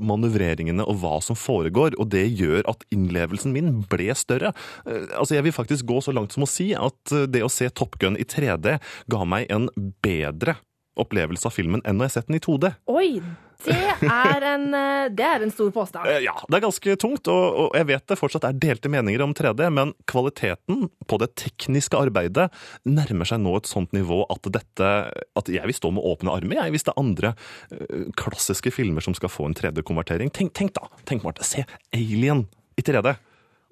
manøvreringene 0.51 0.87
og 0.87 1.01
hva 1.01 1.21
som 1.23 1.37
foregår, 1.39 1.97
og 1.99 2.11
det 2.11 2.27
gjør 2.39 2.67
at 2.69 2.85
innlevelsen 2.93 3.53
min 3.53 3.85
ble 3.89 4.15
større. 4.15 4.53
Eh, 4.87 5.07
Altså, 5.21 5.35
Jeg 5.35 5.45
vil 5.45 5.53
faktisk 5.53 5.87
gå 5.87 6.01
så 6.03 6.13
langt 6.13 6.33
som 6.33 6.43
å 6.45 6.49
si 6.49 6.73
at 6.75 7.13
eh, 7.13 7.27
det 7.27 7.43
å 7.43 7.51
se 7.51 7.69
Top 7.71 7.99
Gun 7.99 8.17
i 8.17 8.25
3D 8.25 8.81
ga 9.09 9.25
meg 9.25 9.47
en 9.51 9.69
bedre 10.03 10.57
opplevelse 10.99 11.47
av 11.47 11.55
filmen 11.55 11.83
enn 11.85 11.97
når 12.01 12.09
jeg 12.09 12.11
har 12.11 12.17
sett 12.21 12.31
den 12.31 12.39
i 12.41 12.43
2D. 12.43 12.71
Oi, 12.91 13.23
det 13.65 13.77
er 14.09 14.45
en, 14.55 14.67
eh, 14.75 15.09
det 15.13 15.25
er 15.27 15.45
en 15.45 15.53
stor 15.53 15.71
påstand. 15.75 16.09
Eh, 16.09 16.23
Ja, 16.25 16.35
det 16.49 16.59
er 16.59 16.65
ganske 16.65 16.97
tungt, 17.01 17.29
og, 17.29 17.45
og 17.63 17.77
jeg 17.77 17.89
vet 17.91 18.07
det 18.11 18.19
fortsatt 18.19 18.47
er 18.49 18.57
delte 18.57 18.91
meninger 18.93 19.23
om 19.25 19.35
3D, 19.37 19.69
men 19.73 19.93
kvaliteten 20.11 20.89
på 21.07 21.19
det 21.21 21.31
tekniske 21.41 21.99
arbeidet 21.99 22.49
nærmer 22.89 23.29
seg 23.29 23.43
nå 23.45 23.55
et 23.61 23.71
sånt 23.71 23.93
nivå 23.97 24.23
at 24.33 24.49
dette 24.53 24.91
At 25.37 25.49
jeg 25.53 25.63
vil 25.69 25.77
stå 25.77 25.93
med 25.95 26.05
åpne 26.05 26.33
armer, 26.35 26.57
jeg, 26.63 26.75
hvis 26.75 26.87
det 26.89 26.95
er 26.95 27.03
andre 27.03 27.35
eh, 27.71 28.07
klassiske 28.21 28.73
filmer 28.75 29.05
som 29.05 29.15
skal 29.17 29.33
få 29.33 29.47
en 29.49 29.57
3D-konvertering. 29.57 30.33
Tenk, 30.33 30.55
tenk 30.57 30.75
da! 30.77 30.89
Tenk, 31.05 31.25
Marte, 31.25 31.45
se 31.47 31.65
Alien 31.95 32.47
i 32.81 32.83
3D. 32.87 33.15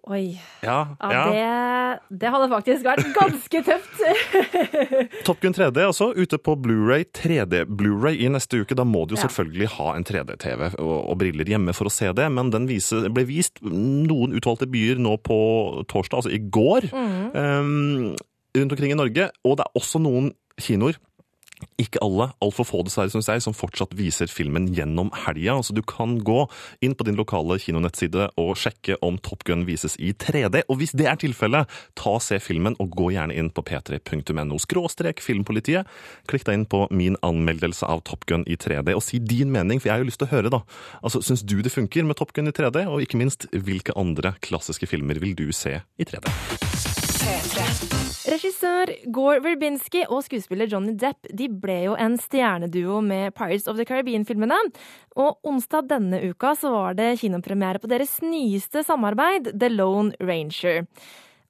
Oi, 0.08 0.38
Ja, 0.64 0.78
ja, 1.04 1.08
ja. 1.12 1.24
Det, 2.08 2.18
det 2.22 2.30
hadde 2.32 2.46
faktisk 2.48 2.84
vært 2.86 3.08
ganske 3.12 3.60
tøft. 3.66 3.98
Top 5.26 5.40
Gun 5.42 5.52
3D 5.56 5.82
altså, 5.84 6.10
ute 6.16 6.38
på 6.40 6.54
Blu-ray, 6.64 7.04
3D-Blu-ray 7.16 8.16
i 8.24 8.30
neste 8.32 8.62
uke. 8.62 8.76
Da 8.78 8.86
må 8.88 9.02
du 9.08 9.14
jo 9.16 9.20
selvfølgelig 9.20 9.68
ha 9.76 9.90
en 9.98 10.06
3D-TV 10.08 10.70
og, 10.80 10.94
og 11.12 11.18
briller 11.20 11.50
hjemme 11.52 11.74
for 11.76 11.90
å 11.90 11.92
se 11.92 12.08
det, 12.16 12.28
men 12.32 12.52
den 12.54 12.68
vise, 12.70 13.02
ble 13.12 13.26
vist 13.28 13.60
noen 13.64 14.32
utvalgte 14.38 14.68
byer 14.72 15.00
nå 15.02 15.18
på 15.28 15.38
torsdag, 15.92 16.22
altså 16.22 16.32
i 16.34 16.40
går, 16.40 16.88
Mm. 16.88 17.34
um, 17.36 18.16
rundt 18.56 18.72
omkring 18.72 18.92
i 18.94 18.96
Norge. 18.98 19.28
Og 19.46 19.58
det 19.60 19.66
er 19.66 19.76
også 19.78 20.00
noen 20.02 20.32
kinoer 20.58 20.96
ikke 21.78 22.00
alle, 22.04 22.28
altfor 22.44 22.66
få 22.66 22.82
dessverre, 22.86 23.10
synes 23.12 23.28
jeg, 23.30 23.42
som 23.44 23.56
fortsatt 23.56 23.94
viser 23.98 24.30
filmen 24.30 24.68
gjennom 24.74 25.10
helga. 25.24 25.58
Så 25.64 25.74
du 25.76 25.82
kan 25.86 26.18
gå 26.24 26.44
inn 26.84 26.96
på 26.98 27.06
din 27.06 27.18
lokale 27.18 27.58
kinonettside 27.62 28.28
og 28.40 28.54
sjekke 28.58 28.98
om 29.04 29.18
Top 29.22 29.44
Gun 29.48 29.66
vises 29.68 29.96
i 30.02 30.12
3D. 30.12 30.64
Og 30.68 30.80
hvis 30.80 30.94
det 30.98 31.08
er 31.10 31.20
tilfellet, 31.20 31.70
ta 31.98 32.16
og 32.16 32.24
se 32.24 32.40
filmen, 32.42 32.76
og 32.82 32.92
gå 32.94 33.12
gjerne 33.14 33.36
inn 33.38 33.50
på 33.54 33.64
p3.no 33.66 34.58
skråstrek 34.62 35.22
filmpolitiet. 35.24 35.88
Klikk 36.30 36.46
deg 36.48 36.60
inn 36.60 36.68
på 36.70 36.84
min 36.94 37.18
anmeldelse 37.26 37.86
av 37.88 38.04
Top 38.08 38.26
Gun 38.30 38.46
i 38.48 38.58
3D, 38.58 38.94
og 38.94 39.04
si 39.04 39.20
din 39.22 39.52
mening, 39.54 39.82
for 39.82 39.90
jeg 39.90 39.96
har 39.96 40.04
jo 40.04 40.10
lyst 40.10 40.22
til 40.22 40.30
å 40.30 40.34
høre, 40.36 40.52
da. 40.54 40.62
Altså, 41.02 41.22
Syns 41.28 41.44
du 41.44 41.58
det 41.64 41.74
funker 41.74 42.06
med 42.08 42.18
Top 42.18 42.32
Gun 42.36 42.50
i 42.50 42.54
3D, 42.54 42.86
og 42.88 43.04
ikke 43.04 43.20
minst, 43.20 43.48
hvilke 43.52 43.96
andre 43.98 44.34
klassiske 44.44 44.88
filmer 44.88 45.20
vil 45.22 45.36
du 45.38 45.48
se 45.52 45.80
i 45.98 46.08
3D? 46.08 46.26
Regissør 48.28 48.90
Gore 49.14 49.40
Verbinski 49.40 50.02
og 50.04 50.20
skuespiller 50.26 50.68
Johnny 50.68 50.92
Depp 50.98 51.30
de 51.32 51.46
ble 51.48 51.78
jo 51.86 51.94
en 51.96 52.18
stjerneduo 52.20 52.98
med 53.04 53.32
Pirates 53.36 53.68
of 53.70 53.78
the 53.78 53.86
Caribbean-filmene. 53.88 54.58
Og 55.16 55.38
onsdag 55.48 55.88
denne 55.88 56.20
uka 56.28 56.52
så 56.58 56.72
var 56.74 56.98
det 56.98 57.14
kinopremiere 57.22 57.80
på 57.80 57.88
deres 57.88 58.18
nyeste 58.24 58.84
samarbeid, 58.84 59.54
The 59.56 59.70
Lone 59.72 60.12
Ranger. 60.20 60.84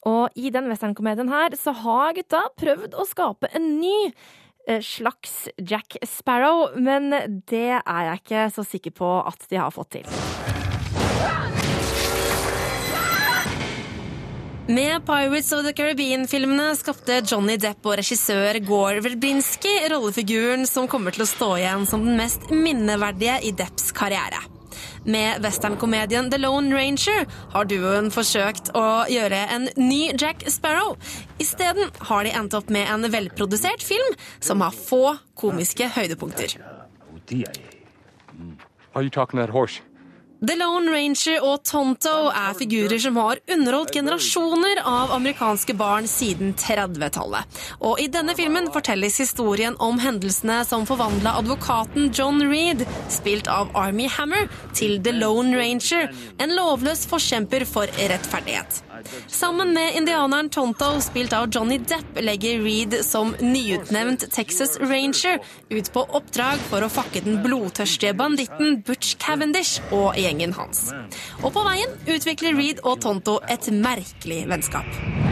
Og 0.07 0.39
i 0.39 0.53
den 0.55 0.71
westernkomedien 0.71 1.33
her 1.33 1.57
så 1.59 1.75
har 1.83 2.15
gutta 2.17 2.45
prøvd 2.61 2.95
å 2.95 3.09
skape 3.09 3.51
en 3.59 3.73
ny 3.81 3.97
eh, 4.69 4.79
slags 4.85 5.49
Jack 5.59 5.99
Sparrow, 6.07 6.69
men 6.79 7.11
det 7.51 7.81
er 7.81 8.07
jeg 8.13 8.23
ikke 8.23 8.47
så 8.55 8.69
sikker 8.77 8.99
på 9.03 9.13
at 9.27 9.51
de 9.51 9.59
har 9.59 9.75
fått 9.75 9.97
til. 9.99 10.58
Med 14.69 15.07
Pirates 15.07 15.53
of 15.53 15.65
the 15.65 15.73
Caribbean-filmene 15.73 16.77
skapte 16.77 17.23
Johnny 17.25 17.55
Depp 17.57 17.87
og 17.89 17.95
regissør 18.03 18.59
Gore 18.67 19.01
Verbinski 19.01 19.71
rollefiguren 19.89 20.69
som 20.69 20.85
kommer 20.93 21.17
til 21.17 21.25
å 21.25 21.29
stå 21.31 21.49
igjen 21.57 21.87
som 21.89 22.05
den 22.05 22.19
mest 22.21 22.45
minneverdige 22.53 23.39
i 23.49 23.55
Depps 23.57 23.95
karriere. 23.97 24.43
Med 25.09 25.41
westernkomedien 25.41 26.29
The 26.29 26.43
Lone 26.43 26.77
Ranger 26.77 27.25
har 27.55 27.71
duoen 27.73 28.13
forsøkt 28.13 28.69
å 28.77 28.85
gjøre 29.09 29.41
en 29.57 29.71
ny 29.81 30.13
Jack 30.13 30.45
Sparrow. 30.53 30.99
Isteden 31.41 31.89
har 32.11 32.29
de 32.29 32.37
endt 32.37 32.61
opp 32.61 32.69
med 32.69 32.93
en 32.93 33.09
velprodusert 33.09 33.81
film 33.81 34.21
som 34.37 34.61
har 34.61 34.77
få 34.77 35.17
komiske 35.33 35.89
høydepunkter. 35.97 36.61
Are 38.93 39.01
you 39.03 39.09
talking 39.09 39.41
that 39.41 39.49
horse? 39.49 39.81
The 40.39 40.55
Lone 40.55 40.93
Ranger 40.93 41.43
og 41.43 41.65
Tonto 41.67 42.29
er 42.31 42.53
figurer 42.55 43.01
som 43.03 43.17
har 43.19 43.41
underholdt 43.51 43.91
generasjoner 43.97 44.79
av 44.87 45.11
amerikanske 45.17 45.75
barn 45.75 46.07
siden 46.07 46.53
30-tallet. 46.55 47.59
Og 47.83 47.99
i 47.99 48.07
denne 48.15 48.37
filmen 48.39 48.71
fortelles 48.71 49.19
historien 49.19 49.75
om 49.83 49.99
hendelsene 49.99 50.61
som 50.69 50.87
forvandla 50.87 51.35
advokaten 51.41 52.13
John 52.15 52.39
Reed, 52.47 52.87
spilt 53.11 53.51
av 53.51 53.75
Army 53.75 54.07
Hammer, 54.15 54.47
til 54.79 55.01
The 55.03 55.17
Lone 55.19 55.59
Ranger, 55.59 56.13
en 56.39 56.55
lovløs 56.55 57.09
forkjemper 57.11 57.67
for 57.67 57.91
rettferdighet. 57.99 58.85
Sammen 59.27 59.73
med 59.75 59.97
indianeren 59.97 60.51
Tonto, 60.51 61.01
spilt 61.01 61.33
av 61.33 61.49
Johnny 61.55 61.79
Depp, 61.79 62.21
legger 62.21 62.63
Reed 62.65 62.99
som 63.05 63.35
nyutnevnt 63.41 64.27
Texas 64.33 64.79
Ranger 64.81 65.39
ut 65.69 65.93
på 65.93 66.05
oppdrag 66.19 66.63
for 66.71 66.85
å 66.85 66.91
fakke 66.93 67.23
den 67.27 67.41
blodtørstige 67.45 68.17
banditten 68.19 68.81
Butch 68.87 69.17
Cavendish 69.23 69.79
og 69.93 70.19
gjengen 70.19 70.57
hans. 70.59 70.89
Og 71.43 71.53
på 71.55 71.65
veien 71.69 71.97
utvikler 72.09 72.59
Reed 72.59 72.85
og 72.85 73.03
Tonto 73.05 73.39
et 73.49 73.71
merkelig 73.75 74.45
vennskap. 74.51 75.28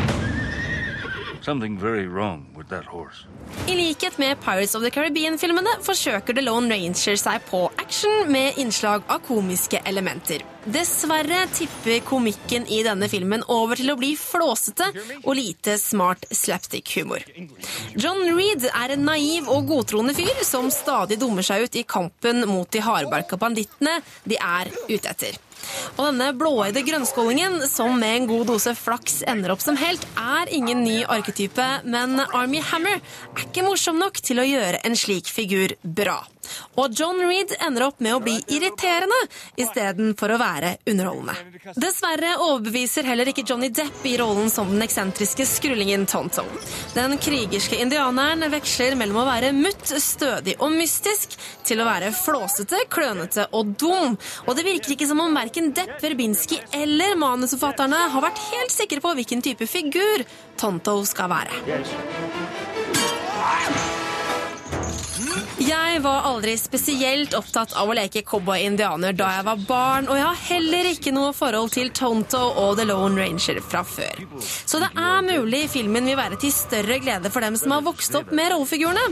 I 3.67 3.75
likhet 3.75 4.19
med 4.19 4.41
Pirates 4.41 4.75
of 4.75 4.83
the 4.83 4.91
Caribbean-filmene 4.91 5.77
forsøker 5.87 6.35
The 6.35 6.43
Lone 6.43 6.75
Ranger 6.75 7.19
seg 7.21 7.45
på 7.47 7.61
action 7.79 8.33
med 8.35 8.59
innslag 8.59 9.07
av 9.07 9.23
komiske 9.29 9.79
elementer. 9.87 10.43
Dessverre 10.67 11.45
tipper 11.55 12.03
komikken 12.09 12.67
i 12.67 12.81
denne 12.83 13.07
filmen 13.07 13.47
over 13.47 13.79
til 13.79 13.95
å 13.95 13.99
bli 14.01 14.17
flåsete 14.19 14.91
og 15.23 15.33
lite 15.39 15.79
smart 15.79 16.27
slapstick-humor. 16.35 17.23
John 17.95 18.27
Reed 18.35 18.67
er 18.73 18.97
en 18.97 19.07
naiv 19.07 19.47
og 19.47 19.71
godtroende 19.71 20.19
fyr 20.19 20.43
som 20.43 20.67
stadig 20.75 21.21
dummer 21.23 21.47
seg 21.47 21.69
ut 21.69 21.79
i 21.79 21.87
kampen 21.87 22.43
mot 22.51 22.67
de 22.75 22.83
hardbarka 22.83 23.39
bandittene 23.39 24.01
de 24.27 24.43
er 24.43 24.75
ute 24.91 25.15
etter. 25.15 25.46
Og 25.97 26.03
denne 26.11 26.31
blåøyde 26.37 26.85
grønnskålingen, 26.87 27.59
som 27.71 27.99
med 28.01 28.21
en 28.21 28.31
god 28.31 28.47
dose 28.53 28.75
flaks 28.79 29.23
ender 29.29 29.55
opp 29.55 29.65
som 29.65 29.79
helt, 29.81 30.05
er 30.21 30.53
ingen 30.55 30.85
ny 30.87 31.03
arketype, 31.05 31.67
men 31.89 32.21
Army 32.27 32.63
Hammer 32.73 33.01
er 33.01 33.45
ikke 33.47 33.67
morsom 33.67 34.01
nok 34.03 34.21
til 34.25 34.43
å 34.43 34.47
gjøre 34.47 34.83
en 34.87 34.99
slik 34.99 35.31
figur 35.33 35.77
bra. 35.83 36.21
Og 36.81 36.95
John 36.97 37.21
Reed 37.23 37.55
ender 37.67 37.87
opp 37.89 38.01
med 38.05 38.17
å 38.17 38.21
bli 38.23 38.37
irriterende 38.53 39.19
istedenfor 39.61 40.35
å 40.35 40.39
være 40.41 40.77
underholdende. 40.89 41.35
Dessverre 41.81 42.35
overbeviser 42.45 43.07
heller 43.09 43.31
ikke 43.33 43.45
Johnny 43.49 43.71
Depp 43.75 44.05
i 44.07 44.17
rollen 44.21 44.51
som 44.53 44.71
den 44.73 44.85
eksentriske 44.85 45.47
skrullingen 45.49 46.07
Tonto. 46.11 46.45
Den 46.95 47.17
krigerske 47.23 47.81
indianeren 47.83 48.47
veksler 48.53 48.97
mellom 48.99 49.23
å 49.23 49.27
være 49.29 49.53
mutt, 49.57 49.87
stødig 50.03 50.57
og 50.61 50.75
mystisk 50.77 51.37
til 51.67 51.83
å 51.83 51.89
være 51.89 52.13
flåsete, 52.17 52.85
klønete 52.93 53.49
og 53.57 53.75
dum. 53.81 54.17
Og 54.47 54.57
det 54.59 54.67
virker 54.67 54.97
ikke 54.97 55.09
som 55.11 55.23
om 55.25 55.37
verken 55.37 55.73
Depp, 55.77 55.97
Verbinski 56.03 56.61
eller 56.77 57.17
manusforfatterne 57.21 58.07
har 58.13 58.25
vært 58.25 58.43
helt 58.51 58.75
sikre 58.75 59.03
på 59.05 59.15
hvilken 59.19 59.45
type 59.45 59.69
figur 59.71 60.25
Tonto 60.61 60.99
skal 61.09 61.33
være. 61.33 61.53
Jeg 65.57 66.01
var 66.05 66.27
aldri 66.29 66.53
spesielt 66.61 67.33
opptatt 67.37 67.73
av 67.81 67.89
å 67.89 67.95
leke 67.97 68.21
cowboy-indianer 68.29 69.15
da 69.17 69.31
jeg 69.39 69.47
var 69.47 69.63
barn, 69.65 70.09
og 70.11 70.19
jeg 70.19 70.27
har 70.27 70.43
heller 70.51 70.89
ikke 70.91 71.15
noe 71.17 71.31
forhold 71.33 71.73
til 71.73 71.89
Tonto 71.97 72.43
og 72.61 72.77
The 72.77 72.85
Lone 72.91 73.17
Ranger 73.17 73.63
fra 73.65 73.81
før. 73.89 74.21
Så 74.43 74.83
det 74.83 74.91
er 74.93 75.25
mulig 75.25 75.63
filmen 75.73 76.13
vil 76.13 76.19
være 76.21 76.37
til 76.43 76.53
større 76.53 77.01
glede 77.01 77.33
for 77.33 77.41
dem 77.41 77.57
som 77.57 77.73
har 77.73 77.87
vokst 77.89 78.21
opp 78.21 78.37
med 78.37 78.53
rollefigurene. 78.53 79.09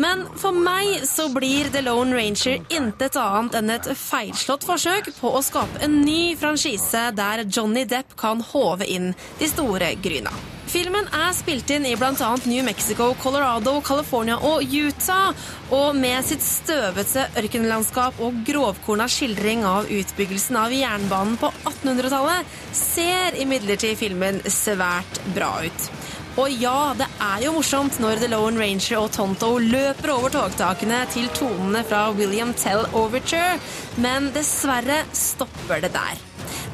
Men 0.00 0.24
for 0.40 0.56
meg 0.56 1.04
så 1.06 1.28
blir 1.34 1.70
The 1.74 1.84
Lone 1.84 2.16
Ranger 2.16 2.64
intet 2.74 3.18
annet 3.20 3.58
enn 3.60 3.70
et 3.76 3.90
feilslått 3.98 4.66
forsøk 4.66 5.12
på 5.20 5.30
å 5.30 5.42
skape 5.44 5.84
en 5.86 6.00
ny 6.02 6.34
franchise 6.40 7.10
der 7.14 7.44
Johnny 7.46 7.84
Depp 7.86 8.16
kan 8.18 8.42
håve 8.52 8.88
inn 8.90 9.12
de 9.38 9.50
store 9.50 9.94
gryna. 10.02 10.34
Filmen 10.74 11.06
er 11.14 11.28
spilt 11.36 11.68
inn 11.70 11.84
i 11.86 11.92
bl.a. 11.94 12.30
New 12.50 12.64
Mexico, 12.66 13.12
Colorado, 13.22 13.76
California 13.84 14.40
og 14.42 14.64
Utah. 14.64 15.30
Og 15.70 15.94
med 15.94 16.24
sitt 16.26 16.42
støvete 16.42 17.28
ørkenlandskap 17.38 18.18
og 18.24 18.40
grovkorna 18.48 19.06
skildring 19.06 19.62
av 19.68 19.86
utbyggelsen 19.86 20.58
av 20.58 20.74
jernbanen 20.74 21.36
på 21.38 21.52
1800-tallet 21.62 22.58
ser 22.74 23.38
imidlertid 23.44 24.00
filmen 24.00 24.42
svært 24.50 25.22
bra 25.36 25.52
ut. 25.62 25.90
Og 26.34 26.50
ja, 26.50 26.90
det 26.98 27.06
er 27.22 27.44
jo 27.44 27.52
morsomt 27.54 28.00
når 28.02 28.18
The 28.18 28.28
Lone 28.32 28.58
Ranger 28.58 28.98
og 28.98 29.12
Tonto 29.14 29.52
løper 29.62 30.10
over 30.16 30.32
togtakene 30.34 31.04
til 31.14 31.28
tonene 31.36 31.84
fra 31.86 32.08
William 32.18 32.50
Tell 32.58 32.82
Overture, 32.90 33.60
men 34.02 34.32
dessverre 34.34 35.04
stopper 35.14 35.84
det 35.84 35.92
der. 35.94 36.18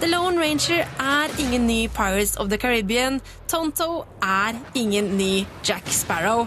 The 0.01 0.09
Lone 0.09 0.41
Ranger 0.41 0.89
er 0.97 1.37
ingen 1.45 1.69
ny 1.69 1.91
Pirates 1.93 2.39
of 2.41 2.49
the 2.49 2.57
Caribbean. 2.57 3.21
Tonto 3.53 4.07
er 4.25 4.57
ingen 4.75 5.13
ny 5.19 5.45
Jack 5.69 5.93
Sparrow. 5.93 6.47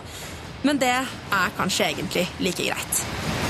Men 0.64 0.82
det 0.82 0.96
er 0.98 1.58
kanskje 1.58 1.92
egentlig 1.94 2.28
like 2.40 2.66
greit. 2.66 3.43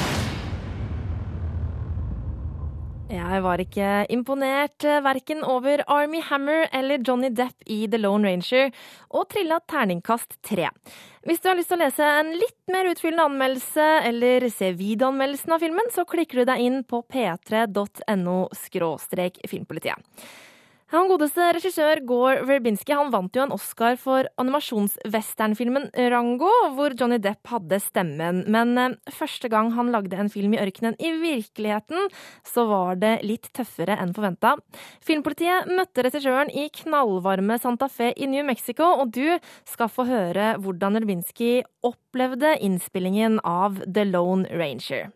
Jeg 3.14 3.42
var 3.46 3.62
ikke 3.62 3.88
imponert 4.14 4.86
eh, 4.90 5.02
verken 5.06 5.44
over 5.46 5.84
Army 5.92 6.22
Hammer 6.26 6.66
eller 6.74 7.02
Johnny 7.06 7.30
Depp 7.30 7.62
i 7.70 7.84
The 7.86 8.00
Lone 8.00 8.26
Ranger, 8.26 8.72
og 9.14 9.28
trilla 9.30 9.60
terningkast 9.70 10.40
tre. 10.42 10.72
Hvis 11.28 11.44
du 11.44 11.52
har 11.52 11.60
lyst 11.60 11.70
til 11.70 11.78
å 11.78 11.84
lese 11.84 12.08
en 12.22 12.32
litt 12.40 12.74
mer 12.74 12.90
utfyllende 12.90 13.28
anmeldelse 13.30 13.90
eller 14.10 14.48
se 14.50 14.72
videoanmeldelsen 14.80 15.54
av 15.54 15.62
filmen, 15.62 15.92
så 15.94 16.08
klikker 16.10 16.42
du 16.42 16.50
deg 16.50 16.64
inn 16.66 16.82
på 16.90 17.04
p3.no 17.06 18.40
filmpolitiet. 19.54 20.02
Han 20.92 21.08
godeste 21.10 21.46
regissør 21.56 22.02
Gore 22.08 22.44
Verbinski 22.48 22.94
han 22.96 23.12
vant 23.14 23.36
jo 23.36 23.44
en 23.46 23.54
Oscar 23.56 23.96
for 24.02 24.28
animasjonswesternfilmen 24.42 25.90
Rango, 26.12 26.52
hvor 26.76 26.96
Johnny 27.00 27.20
Depp 27.24 27.50
hadde 27.54 27.80
stemmen. 27.84 28.44
Men 28.52 28.76
eh, 28.78 28.98
første 29.14 29.50
gang 29.52 29.72
han 29.78 29.94
lagde 29.94 30.20
en 30.20 30.32
film 30.34 30.58
i 30.58 30.62
ørkenen 30.62 30.98
i 31.00 31.14
virkeligheten, 31.22 32.10
så 32.48 32.68
var 32.70 33.00
det 33.02 33.14
litt 33.26 33.50
tøffere 33.56 33.98
enn 34.02 34.14
forventa. 34.16 34.56
Filmpolitiet 35.06 35.70
møtte 35.72 36.06
regissøren 36.06 36.52
i 36.54 36.68
knallvarme 36.84 37.60
Santa 37.62 37.90
Fe 37.92 38.12
i 38.14 38.30
New 38.30 38.44
Mexico, 38.48 38.90
og 39.00 39.14
du 39.16 39.38
skal 39.70 39.92
få 39.92 40.08
høre 40.10 40.54
hvordan 40.64 41.00
Verbinski 41.00 41.56
opplevde 41.86 42.58
innspillingen 42.64 43.40
av 43.44 43.82
The 43.88 44.08
Lone 44.10 44.50
Ranger. 44.52 45.12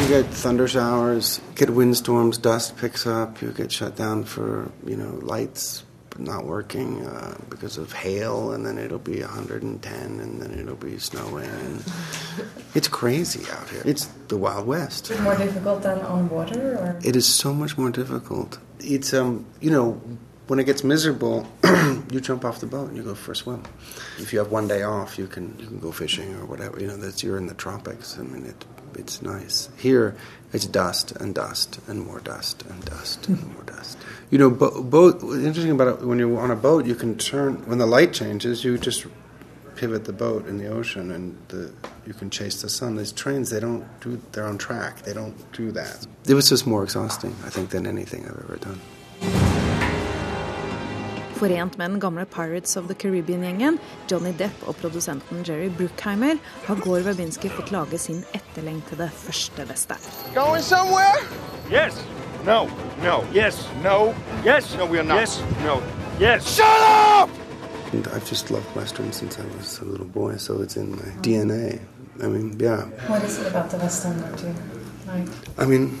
You 0.00 0.08
get 0.08 0.26
thunder 0.26 0.68
showers, 0.68 1.40
get 1.54 1.70
windstorms, 1.70 2.38
dust 2.38 2.76
picks 2.76 3.06
up, 3.06 3.42
you 3.42 3.52
get 3.52 3.70
shut 3.70 3.96
down 3.96 4.24
for, 4.24 4.70
you 4.86 4.96
know, 4.96 5.18
lights 5.22 5.84
not 6.18 6.44
working 6.44 7.06
uh, 7.06 7.36
because 7.48 7.78
of 7.78 7.92
hail, 7.92 8.52
and 8.52 8.66
then 8.66 8.78
it'll 8.78 8.98
be 8.98 9.20
110, 9.20 10.20
and 10.20 10.42
then 10.42 10.58
it'll 10.58 10.76
be 10.76 10.98
snowing. 10.98 11.48
And 11.48 11.84
it's 12.74 12.88
crazy 12.88 13.48
out 13.52 13.68
here. 13.68 13.82
It's 13.84 14.06
the 14.28 14.36
Wild 14.36 14.66
West. 14.66 15.10
More 15.20 15.36
difficult 15.36 15.82
than 15.82 16.00
on 16.00 16.28
water, 16.28 16.76
or 16.76 16.98
It 17.04 17.16
is 17.16 17.26
so 17.26 17.54
much 17.54 17.78
more 17.78 17.90
difficult. 17.90 18.58
It's 18.80 19.14
um, 19.14 19.46
you 19.60 19.70
know, 19.70 20.00
when 20.46 20.58
it 20.58 20.64
gets 20.64 20.82
miserable, 20.82 21.46
you 22.10 22.20
jump 22.20 22.44
off 22.44 22.60
the 22.60 22.66
boat 22.66 22.88
and 22.88 22.96
you 22.96 23.02
go 23.02 23.14
for 23.14 23.32
a 23.32 23.36
swim. 23.36 23.62
If 24.18 24.32
you 24.32 24.38
have 24.38 24.50
one 24.50 24.66
day 24.68 24.82
off, 24.82 25.18
you 25.18 25.26
can 25.26 25.56
you 25.58 25.66
can 25.66 25.78
go 25.78 25.92
fishing 25.92 26.34
or 26.34 26.46
whatever. 26.46 26.80
You 26.80 26.86
know, 26.86 26.96
that's 26.96 27.22
you're 27.22 27.38
in 27.38 27.46
the 27.46 27.54
tropics. 27.54 28.18
I 28.18 28.22
mean, 28.22 28.46
it 28.46 28.64
it's 28.96 29.22
nice. 29.22 29.68
Here, 29.76 30.16
it's 30.52 30.66
dust 30.66 31.12
and 31.12 31.34
dust 31.34 31.80
and 31.88 32.00
more 32.00 32.20
dust 32.20 32.62
and 32.68 32.84
dust 32.84 33.28
and 33.28 33.52
more 33.54 33.62
dust. 33.64 33.98
You 34.30 34.38
know, 34.38 34.50
bo- 34.50 34.82
boat. 34.82 35.22
Interesting 35.22 35.72
about 35.72 35.88
it 35.88 36.06
when 36.06 36.18
you're 36.18 36.38
on 36.38 36.50
a 36.50 36.56
boat, 36.56 36.86
you 36.86 36.94
can 36.94 37.18
turn 37.18 37.66
when 37.66 37.78
the 37.78 37.86
light 37.86 38.12
changes. 38.12 38.64
You 38.64 38.78
just 38.78 39.06
pivot 39.76 40.04
the 40.04 40.12
boat 40.12 40.48
in 40.48 40.58
the 40.58 40.66
ocean, 40.66 41.12
and 41.12 41.38
the, 41.48 41.72
you 42.06 42.12
can 42.12 42.30
chase 42.30 42.62
the 42.62 42.68
sun. 42.68 42.96
These 42.96 43.12
trains, 43.12 43.50
they 43.50 43.60
don't 43.60 43.86
do. 44.00 44.20
They're 44.32 44.46
on 44.46 44.58
track. 44.58 45.02
They 45.02 45.12
don't 45.12 45.36
do 45.52 45.70
that. 45.72 46.06
It 46.26 46.34
was 46.34 46.48
just 46.48 46.66
more 46.66 46.82
exhausting, 46.82 47.36
I 47.44 47.50
think, 47.50 47.70
than 47.70 47.86
anything 47.86 48.24
I've 48.24 48.42
ever 48.44 48.56
done. 48.56 48.80
Forent 51.38 51.78
med 51.78 51.90
den 51.90 52.00
gamle 52.00 52.24
Pirates 52.24 52.76
of 52.76 52.88
the 52.88 52.94
Caribbean-gjengen, 52.94 53.78
Johnny 54.10 54.32
Depp 54.38 54.64
og 54.66 54.76
produsenten 54.76 55.44
Jerry 55.46 55.70
Bruckheimer, 55.70 56.38
har 56.66 56.80
Gore 56.82 57.04
Verbinski 57.06 57.48
fått 57.48 57.70
lage 57.70 57.98
sin 57.98 58.24
etterlengtede 58.34 59.10
første 59.14 59.66
western. 59.70 60.02
Going 60.34 60.62
somewhere? 60.62 61.22
Yes. 61.70 61.94
No. 62.46 62.66
No. 63.04 63.22
Yes. 63.34 63.68
No. 63.84 64.14
Yes. 64.46 64.74
No, 64.78 64.86
we 64.86 64.98
are 64.98 65.06
not. 65.06 65.20
Yes. 65.20 65.42
No. 65.64 65.82
Yes. 66.20 66.56
Shut 66.56 66.66
up! 67.22 67.30
I've 67.92 68.28
just 68.30 68.50
loved 68.50 68.74
westerns 68.76 69.16
since 69.16 69.38
I 69.38 69.44
was 69.56 69.78
a 69.80 69.84
little 69.84 70.06
boy, 70.06 70.36
so 70.36 70.60
it's 70.62 70.76
in 70.76 70.90
my 70.90 71.08
DNA. 71.22 71.78
I 72.22 72.26
mean, 72.26 72.58
yeah. 72.58 72.82
what 73.06 73.22
is 73.22 73.38
it 73.38 73.46
about 73.46 73.70
the 73.70 73.78
Western 73.78 74.20
that 74.20 74.42
you 74.42 74.54
like? 75.06 75.28
I 75.56 75.64
mean, 75.64 75.98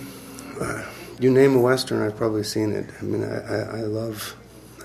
uh, 0.60 0.82
you 1.20 1.30
name 1.30 1.56
a 1.56 1.60
western, 1.60 2.02
I've 2.02 2.16
probably 2.16 2.44
seen 2.44 2.72
it. 2.72 2.86
I 3.00 3.04
mean, 3.04 3.24
I, 3.24 3.38
I, 3.38 3.58
I 3.78 3.80
love, 3.82 4.36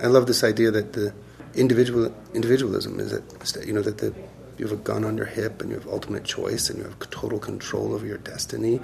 I 0.02 0.08
love 0.08 0.28
this 0.28 0.44
idea 0.44 0.72
that 0.72 0.94
the 0.94 1.14
individual 1.54 2.14
individualism 2.34 3.00
is 3.00 3.12
that 3.12 3.68
you 3.68 3.74
know 3.74 3.82
that 3.82 4.00
the 4.00 4.14
you 4.58 4.68
have 4.68 4.80
a 4.80 4.82
gun 4.82 5.04
on 5.04 5.18
your 5.18 5.26
hip 5.26 5.62
and 5.62 5.70
you 5.70 5.76
have 5.76 5.88
ultimate 5.88 6.24
choice 6.24 6.70
and 6.70 6.80
you 6.80 6.86
have 6.86 7.00
total 7.10 7.40
control 7.40 7.94
over 7.94 8.06
your 8.06 8.20
destiny, 8.20 8.80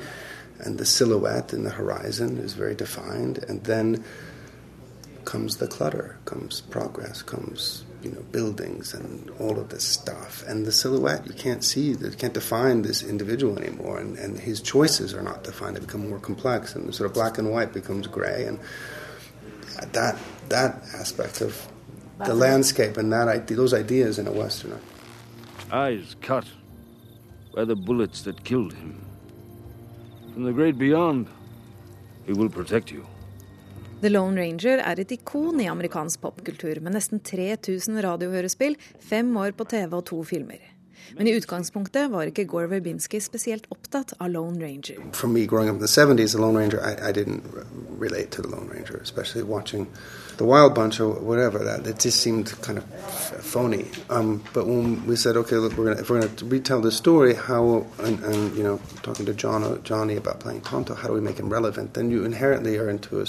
and 0.59 0.77
the 0.77 0.85
silhouette 0.85 1.53
in 1.53 1.63
the 1.63 1.69
horizon 1.69 2.37
is 2.37 2.53
very 2.53 2.75
defined, 2.75 3.37
and 3.47 3.63
then 3.63 4.03
comes 5.25 5.57
the 5.57 5.67
clutter, 5.67 6.17
comes 6.25 6.61
progress, 6.61 7.21
comes 7.21 7.85
you 8.01 8.11
know 8.11 8.21
buildings 8.31 8.93
and 8.93 9.29
all 9.39 9.59
of 9.59 9.69
this 9.69 9.83
stuff, 9.83 10.43
and 10.47 10.65
the 10.65 10.71
silhouette 10.71 11.25
you 11.27 11.33
can't 11.33 11.63
see, 11.63 11.91
you 11.91 12.11
can't 12.17 12.33
define 12.33 12.81
this 12.81 13.03
individual 13.03 13.57
anymore, 13.59 13.99
and, 13.99 14.17
and 14.17 14.39
his 14.39 14.61
choices 14.61 15.13
are 15.13 15.21
not 15.21 15.43
defined; 15.43 15.75
they 15.75 15.81
become 15.81 16.09
more 16.09 16.19
complex, 16.19 16.75
and 16.75 16.93
sort 16.95 17.09
of 17.09 17.13
black 17.13 17.37
and 17.37 17.51
white 17.51 17.73
becomes 17.73 18.07
gray, 18.07 18.45
and 18.45 18.59
that 19.93 20.17
that 20.49 20.81
aspect 20.99 21.41
of 21.41 21.67
the 22.25 22.33
landscape 22.33 22.97
and 22.97 23.11
that 23.11 23.47
those 23.47 23.73
ideas 23.73 24.19
in 24.19 24.27
a 24.27 24.31
westerner. 24.31 24.79
Eyes 25.71 26.15
cut 26.21 26.45
by 27.55 27.65
the 27.65 27.75
bullets 27.75 28.23
that 28.23 28.43
killed 28.43 28.73
him. 28.73 28.99
From 30.33 30.43
the 30.43 30.51
great 30.53 30.77
beyond, 30.77 31.27
he 32.25 32.33
will 32.33 32.49
protect 32.49 32.91
you. 32.91 33.05
The 34.01 34.09
Lone 34.09 34.39
Ranger 34.39 34.77
er 34.79 34.99
et 34.99 35.11
ikon 35.11 35.59
i 35.59 35.67
amerikansk 35.67 36.21
popkultur, 36.21 36.79
med 36.79 36.95
nesten 36.95 37.19
3000 37.19 37.99
radiohørespill, 38.05 38.77
fem 38.99 39.33
år 39.37 39.51
på 39.51 39.65
TV 39.67 39.93
og 39.97 40.05
to 40.05 40.23
filmer. 40.23 40.78
Men 41.17 41.27
i 41.27 41.35
utgangspunktet 41.37 42.11
var 42.11 42.29
ikke 42.29 42.45
Gore 42.45 42.69
Verbinski 42.69 43.19
spesielt 43.19 43.65
opptatt 43.73 44.13
av 44.19 44.29
Lone 44.29 44.61
Ranger. 44.61 45.01
For 45.13 45.27
meg, 45.27 45.53
up 45.69 45.75
in 45.75 45.79
the 45.79 45.87
70s, 45.87 46.31
the 46.31 46.41
Lone 46.41 46.57
Ranger, 46.57 46.79
I, 46.81 47.09
I 47.09 47.11
didn't 47.11 47.43
relate 47.99 48.31
to 48.31 48.41
the 48.41 48.49
Lone 48.49 48.69
Ranger, 48.69 48.97
especially 48.97 49.43
watching 49.43 49.87
the 50.37 50.45
Wild 50.45 50.73
Bunch 50.73 50.99
or 50.99 51.13
whatever. 51.13 51.59
That 51.63 51.87
it 51.87 51.99
just 51.99 52.21
seemed 52.21 52.53
kind 52.61 52.77
of 52.77 52.85
phony. 53.43 53.85
Um, 54.09 54.43
but 54.53 54.67
when 54.67 55.05
we 55.05 55.15
said, 55.15 55.35
okay, 55.37 55.57
look, 55.57 55.77
we're 55.77 55.85
gonna, 55.85 56.01
if 56.01 56.09
we're 56.09 56.21
going 56.21 56.35
to 56.35 56.45
retell 56.45 56.81
playing 60.39 60.61
Tonto, 60.61 60.95
how 60.95 61.07
do 61.07 61.13
we 61.13 61.21
make 61.21 61.39
relevant? 61.49 61.93
Then 61.93 62.09
you 62.11 62.23
inherently 62.23 62.77
are 62.77 62.89
into 62.89 63.21
a 63.21 63.25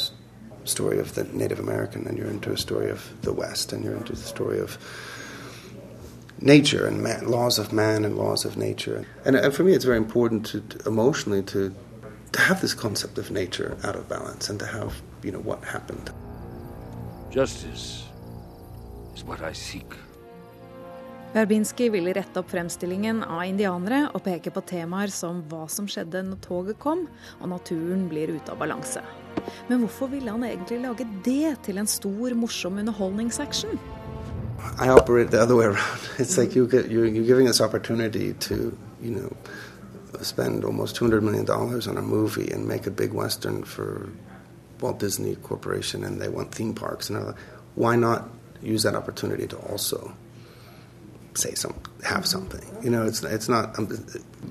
story 0.65 0.99
of 0.99 1.15
the 1.15 1.25
Native 1.25 1.59
American, 1.59 2.07
and 2.07 2.19
you're 2.19 2.31
into 2.31 2.53
a 2.53 2.57
story 2.57 2.91
of 2.91 3.11
the 3.23 3.33
West, 3.33 3.73
and 3.73 3.85
you're 3.85 3.97
into 3.97 4.13
the 4.13 4.19
story 4.19 4.61
of 4.61 4.79
nature 6.41 6.87
and 6.87 7.03
man, 7.03 7.29
laws 7.29 7.59
of 7.59 7.73
man 7.73 8.05
and 8.05 8.17
laws 8.17 8.45
of 8.45 8.57
nature. 8.57 9.05
And, 9.25 9.37
and 9.37 9.55
for 9.55 9.63
me, 9.63 9.73
it's 9.73 9.85
very 9.85 9.99
important 9.99 10.47
to, 10.47 10.61
to 10.61 10.89
emotionally 10.89 11.43
to 11.45 11.73
to 12.33 12.41
have 12.41 12.61
this 12.61 12.75
concept 12.75 13.19
of 13.19 13.31
nature 13.31 13.77
out 13.85 13.97
of 13.97 14.09
balance 14.09 14.49
and 14.51 14.59
to 14.61 14.67
have 14.67 15.03
you 15.23 15.33
know 15.33 15.41
what 15.41 15.65
happened. 15.65 16.11
Justice 17.31 18.05
is 19.15 19.25
what 19.25 19.41
I 19.43 19.53
seek. 19.53 19.95
Verbinski 21.33 21.89
ville 21.89 22.11
rette 22.13 22.41
opp 22.41 22.49
fremstillingen 22.51 23.23
av 23.23 23.45
indianere 23.47 24.09
og 24.11 24.25
peke 24.25 24.51
på 24.51 24.65
temaer 24.67 25.13
som 25.15 25.45
hva 25.47 25.69
som 25.71 25.87
skjedde 25.87 26.25
når 26.27 26.41
toget 26.43 26.81
kom 26.83 27.05
og 27.39 27.53
naturen 27.53 28.09
blir 28.11 28.33
ute 28.35 28.51
av 28.51 28.59
balanse. 28.59 29.03
Men 29.69 29.85
hvorfor 29.85 30.11
ville 30.11 30.31
han 30.31 30.43
egentlig 30.43 30.81
lage 30.83 31.07
det 31.23 31.55
til 31.63 31.79
en 31.79 31.87
stor, 31.87 32.35
morsom 32.35 32.83
underholdningsaction? 32.83 33.79
I 34.79 34.89
operate 34.89 35.31
the 35.31 35.41
other 35.41 35.57
way 35.57 35.67
around. 35.67 36.01
It's 36.19 36.37
like 36.37 36.55
you 36.55 36.67
get, 36.67 36.91
you're, 36.91 37.07
you're 37.07 37.25
giving 37.25 37.49
us 37.49 37.61
opportunity 37.61 38.35
to, 38.35 38.77
you 39.03 39.11
know, 39.11 39.37
spend 40.23 40.65
almost 40.65 40.97
two 40.97 41.05
hundred 41.05 41.23
million 41.23 41.45
dollars 41.45 41.87
on 41.89 41.97
a 41.97 42.03
movie 42.03 42.51
and 42.51 42.69
make 42.69 42.87
a 42.87 42.91
big 42.91 43.13
western 43.13 43.65
for 43.65 44.11
Walt 44.81 44.99
Disney 44.99 45.37
Corporation, 45.37 46.05
and 46.05 46.21
they 46.21 46.29
want 46.29 46.55
theme 46.55 46.75
parks 46.75 47.11
and. 47.11 47.35
Why 47.77 47.95
not 47.97 48.29
use 48.61 48.83
that 48.83 48.95
opportunity 48.95 49.47
to 49.47 49.57
also 49.57 50.13
say 51.35 51.55
some, 51.55 51.75
have 52.05 52.27
something? 52.27 52.67
You 52.83 52.91
know, 52.91 53.07
it's 53.07 53.23
it's 53.23 53.49
not, 53.49 53.79
um, 53.79 53.89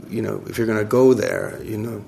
you 0.07 0.21
know, 0.21 0.41
if 0.47 0.57
you're 0.57 0.67
going 0.67 0.79
to 0.79 0.85
go 0.85 1.13
there, 1.13 1.59
you 1.63 1.77
know. 1.77 2.03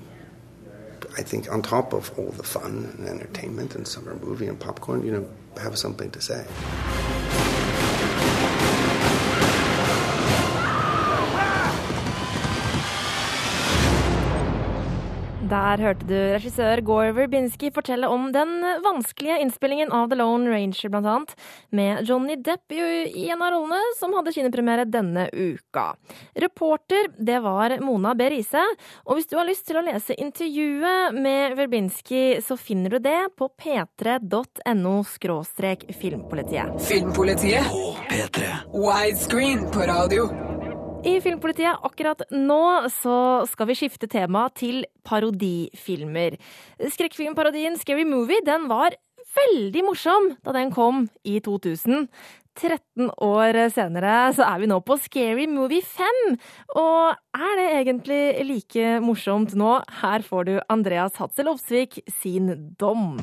I 1.18 1.22
think 1.22 1.52
on 1.52 1.60
top 1.60 1.92
of 1.92 2.10
all 2.18 2.30
the 2.30 2.42
fun 2.42 2.94
and 2.96 3.06
entertainment 3.06 3.74
and 3.74 3.86
summer 3.86 4.14
movie 4.14 4.46
and 4.46 4.58
popcorn, 4.58 5.04
you 5.04 5.12
know, 5.12 5.28
have 5.60 5.76
something 5.76 6.10
to 6.10 6.20
say. 6.22 6.46
Der 15.52 15.80
hørte 15.84 16.06
du 16.08 16.14
regissør 16.16 16.80
Gore 16.86 17.10
Verbinski 17.12 17.68
fortelle 17.76 18.08
om 18.08 18.30
den 18.32 18.54
vanskelige 18.84 19.36
innspillingen 19.42 19.90
av 19.92 20.06
The 20.08 20.16
Lone 20.16 20.48
Ranger, 20.48 20.88
blant 20.88 21.08
annet, 21.12 21.34
med 21.76 22.08
Johnny 22.08 22.38
Depp 22.40 22.72
i 22.72 23.26
en 23.26 23.42
av 23.44 23.52
rollene, 23.52 23.80
som 23.98 24.14
hadde 24.16 24.32
kinepremiere 24.32 24.86
denne 24.88 25.26
uka. 25.28 25.90
Reporter, 26.40 27.10
det 27.18 27.42
var 27.44 27.76
Mona 27.84 28.14
B. 28.16 28.30
Riise, 28.32 28.64
og 29.04 29.18
hvis 29.18 29.28
du 29.28 29.36
har 29.36 29.48
lyst 29.50 29.66
til 29.68 29.76
å 29.76 29.84
lese 29.84 30.16
intervjuet 30.16 31.20
med 31.20 31.58
Verbinski, 31.60 32.22
så 32.40 32.56
finner 32.56 32.96
du 32.96 33.02
det 33.04 33.20
på 33.36 33.50
p3.no 33.52 34.94
skråstrek 35.12 35.84
filmpolitiet. 36.00 36.80
Filmpolitiet. 36.88 37.68
På 37.68 37.92
P3. 38.08 38.56
Widescreen 38.72 39.68
på 39.68 39.84
radio. 39.92 40.51
I 41.02 41.16
Filmpolitiet 41.18 41.82
akkurat 41.82 42.20
nå 42.30 42.86
så 42.94 43.42
skal 43.50 43.66
vi 43.66 43.74
skifte 43.74 44.06
tema 44.06 44.44
til 44.54 44.84
parodifilmer. 45.02 46.36
Skrekkfilmparodien 46.78 47.74
Scary 47.80 48.04
Movie 48.06 48.44
den 48.46 48.68
var 48.70 48.94
veldig 49.34 49.82
morsom 49.82 50.28
da 50.46 50.54
den 50.54 50.70
kom 50.70 51.08
i 51.26 51.40
2000. 51.42 52.06
13 52.54 53.10
år 53.24 53.58
senere 53.74 54.14
så 54.36 54.46
er 54.46 54.62
vi 54.62 54.70
nå 54.70 54.78
på 54.86 54.94
Scary 55.02 55.48
Movie 55.50 55.82
5. 55.82 56.38
Og 56.78 57.18
er 57.34 57.58
det 57.58 57.68
egentlig 57.80 58.22
like 58.46 58.96
morsomt 59.02 59.56
nå? 59.58 59.80
Her 60.04 60.22
får 60.22 60.46
du 60.46 60.54
Andreas 60.70 61.18
Hatzel 61.18 61.50
Opsvik 61.50 61.98
sin 62.20 62.76
dom. 62.78 63.18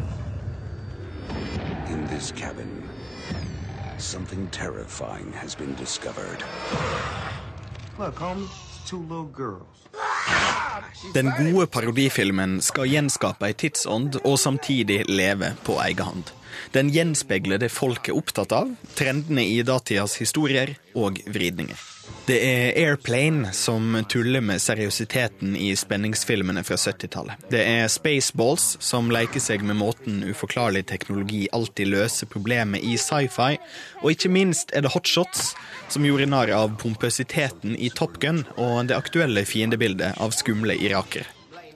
In 1.88 2.04
this 2.12 2.34
cabin, 2.36 2.84
something 3.98 4.50
terrifying 4.52 5.32
has 5.32 5.56
been. 5.56 5.78
Den 11.14 11.32
gode 11.36 11.68
parodifilmen 11.68 12.60
skal 12.64 12.88
gjenskape 12.88 13.50
ei 13.50 13.56
tidsånd 13.60 14.22
og 14.24 14.40
samtidig 14.40 15.02
leve 15.12 15.52
på 15.68 15.76
egen 15.84 16.08
hånd. 16.08 16.32
Den 16.72 16.92
gjenspeiler 16.96 17.60
det 17.62 17.72
folk 17.74 18.08
er 18.10 18.18
opptatt 18.20 18.56
av, 18.56 18.72
trendene 18.96 19.44
i 19.44 19.62
datidas 19.68 20.16
historier 20.22 20.78
og 20.96 21.20
vridninger. 21.28 21.99
Det 22.30 22.38
er 22.46 22.76
Airplane 22.78 23.50
som 23.58 23.96
tuller 24.10 24.44
med 24.46 24.62
seriøsiteten 24.62 25.56
i 25.58 25.72
spenningsfilmene 25.74 26.62
fra 26.68 26.78
70-tallet. 26.78 27.48
Det 27.50 27.64
er 27.66 27.90
Spaceballs 27.90 28.76
som 28.86 29.10
leker 29.10 29.42
seg 29.42 29.66
med 29.66 29.80
måten 29.80 30.22
uforklarlig 30.30 30.84
teknologi 30.92 31.48
alltid 31.56 31.90
løser 31.90 32.30
problemet 32.30 32.86
i 32.86 33.00
sci-fi. 33.02 33.58
Og 34.04 34.14
ikke 34.14 34.30
minst 34.30 34.76
er 34.78 34.86
det 34.86 34.94
Hotshots 34.94 35.56
som 35.90 36.06
gjorde 36.06 36.30
narr 36.30 36.54
av 36.54 36.78
pompøsiteten 36.78 37.74
i 37.74 37.90
Top 37.98 38.22
Gun 38.22 38.46
og 38.60 38.92
det 38.92 39.00
aktuelle 39.00 39.48
fiendebildet 39.50 40.22
av 40.22 40.38
skumle 40.38 40.78
irakere. 40.78 41.26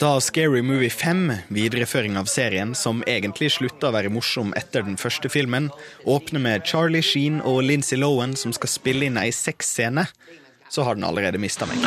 Da 0.03 0.21
Scary 0.21 0.61
Movie 0.61 0.89
5, 0.89 1.33
videreføring 1.47 2.17
av 2.17 2.25
serien, 2.27 2.73
som 2.75 2.97
egentlig 3.07 3.53
slutta 3.55 3.87
å 3.87 3.93
være 3.95 4.09
morsom 4.11 4.49
etter 4.59 4.83
den 4.83 4.97
første 4.99 5.29
filmen, 5.31 5.69
åpner 6.03 6.43
med 6.43 6.65
Charlie 6.67 6.99
Sheen 6.99 7.37
og 7.39 7.61
Lindsay 7.63 7.95
Lohan 8.01 8.33
som 8.35 8.51
skal 8.51 8.67
spille 8.73 9.07
inn 9.07 9.15
ei 9.21 9.29
sexscene, 9.31 10.03
så 10.67 10.83
har 10.83 10.99
den 10.99 11.07
allerede 11.07 11.39
mista 11.39 11.63
meg. 11.71 11.79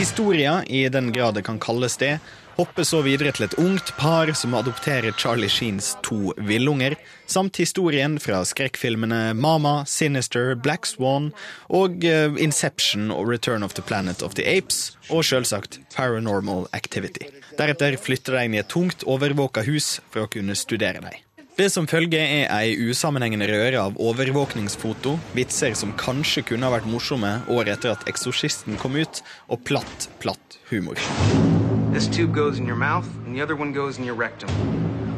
Historia, 0.00 0.56
i 0.64 0.86
den 0.88 1.12
grad 1.12 1.36
det 1.36 1.44
kan 1.44 1.60
kalles 1.60 2.00
det, 2.00 2.14
hopper 2.56 2.86
så 2.88 3.02
videre 3.04 3.32
til 3.36 3.46
et 3.46 3.56
ungt 3.60 3.92
par 3.98 4.32
som 4.38 4.54
adopterer 4.56 5.14
Charlie 5.20 5.50
Sheens 5.52 5.94
to 6.06 6.32
villunger, 6.48 6.96
samt 7.26 7.60
historien 7.60 8.18
fra 8.22 8.42
skrekkfilmene 8.48 9.34
Mama, 9.36 9.84
Sinister, 9.86 10.54
Black 10.54 10.88
Swan 10.88 11.32
og 11.68 12.04
eh, 12.04 12.32
Inception 12.42 13.10
og 13.12 13.28
Return 13.30 13.66
of 13.66 13.76
the 13.76 13.84
Planet 13.84 14.22
of 14.22 14.38
the 14.38 14.46
Apes, 14.46 14.96
og 15.10 15.24
selvsagt 15.28 15.80
Paranormal 15.96 16.66
Activity. 16.72 17.28
Deretter 17.56 17.96
flytter 18.00 18.36
de 18.36 18.48
inn 18.48 18.56
i 18.56 18.62
et 18.64 18.72
tungt, 18.72 19.04
overvåka 19.04 19.64
hus 19.68 20.00
for 20.10 20.24
å 20.24 20.32
kunne 20.32 20.56
studere 20.58 21.00
dem. 21.04 21.22
Det 21.56 21.70
som 21.72 21.86
følger, 21.88 22.20
er 22.20 22.50
ei 22.52 22.74
usammenhengende 22.90 23.46
røre 23.48 23.80
av 23.80 23.96
overvåkningsfoto, 23.96 25.14
vitser 25.32 25.72
som 25.72 25.94
kanskje 25.96 26.44
kunne 26.50 26.68
ha 26.68 26.74
vært 26.74 26.90
morsomme 26.92 27.38
året 27.48 27.78
etter 27.78 27.94
at 27.94 28.04
Eksorsisten 28.12 28.76
kom 28.82 29.00
ut, 29.00 29.22
og 29.48 29.64
platt, 29.64 30.10
platt 30.20 30.60
humor. 30.68 31.00
This 31.96 32.08
tube 32.08 32.34
goes 32.34 32.58
in 32.58 32.66
your 32.66 32.76
mouth, 32.76 33.08
and 33.24 33.34
the 33.34 33.40
other 33.40 33.56
one 33.56 33.72
goes 33.72 33.96
in 33.96 34.04
your 34.04 34.14
rectum. 34.14 34.50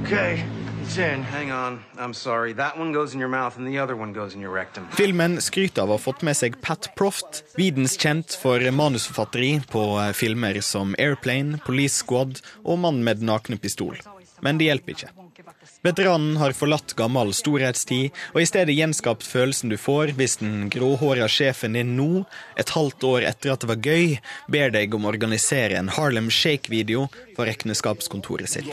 Okay, 0.05 0.45
it's 0.81 0.97
in. 0.97 1.25
Hang 1.25 1.51
on. 1.51 1.83
I'm 1.99 2.15
sorry. 2.15 2.53
That 2.53 2.79
one 2.79 2.93
goes 2.93 3.15
in 3.15 3.19
your 3.19 3.29
mouth, 3.29 3.59
and 3.59 3.67
the 3.67 3.81
other 3.81 3.97
one 3.97 4.13
goes 4.13 4.37
in 4.37 4.41
your 4.41 4.53
rectum. 4.55 4.87
Filmen 4.95 5.41
skryter 5.43 5.83
av 5.83 5.91
å 5.91 5.97
ha 5.97 5.99
fått 5.99 6.23
med 6.23 6.39
seg 6.39 6.61
Pat 6.63 6.87
Proft, 6.95 7.43
videnskjent 7.59 8.39
for 8.39 8.63
manusforfatteri 8.63 9.57
på 9.75 9.83
eh, 10.05 10.13
filmer 10.15 10.61
som 10.63 10.95
Airplane, 11.03 11.59
Police 11.67 11.99
Squad 11.99 12.39
og 12.63 12.79
Mannen 12.85 13.03
med 13.03 13.25
den 13.25 13.33
nakne 13.33 13.59
pistol. 13.59 13.99
Men 14.45 14.59
det 14.59 14.69
hjelper 14.71 14.95
ikke. 14.95 15.11
Veteranen 15.83 16.37
har 16.41 16.55
forlatt 16.57 16.95
gammel 16.99 17.31
storhetstid, 17.37 18.15
og 18.35 18.43
i 18.43 18.49
stedet 18.49 18.75
gjenskapt 18.75 19.27
følelsen 19.27 19.71
du 19.73 19.79
får 19.79 20.15
hvis 20.19 20.39
den 20.43 20.69
gråhåra 20.73 21.29
sjefen 21.31 21.79
din 21.79 21.95
nå, 21.99 22.25
et 22.59 22.75
halvt 22.75 23.07
år 23.07 23.29
etter 23.31 23.55
at 23.55 23.63
det 23.63 23.71
var 23.71 23.83
gøy, 23.83 24.19
ber 24.51 24.75
deg 24.75 24.95
om 24.99 25.07
å 25.07 25.13
organisere 25.13 25.79
en 25.79 25.93
Harlem 25.95 26.31
Shake-video 26.35 27.07
for 27.37 27.47
regnskapskontoret 27.51 28.51
sitt. 28.51 28.73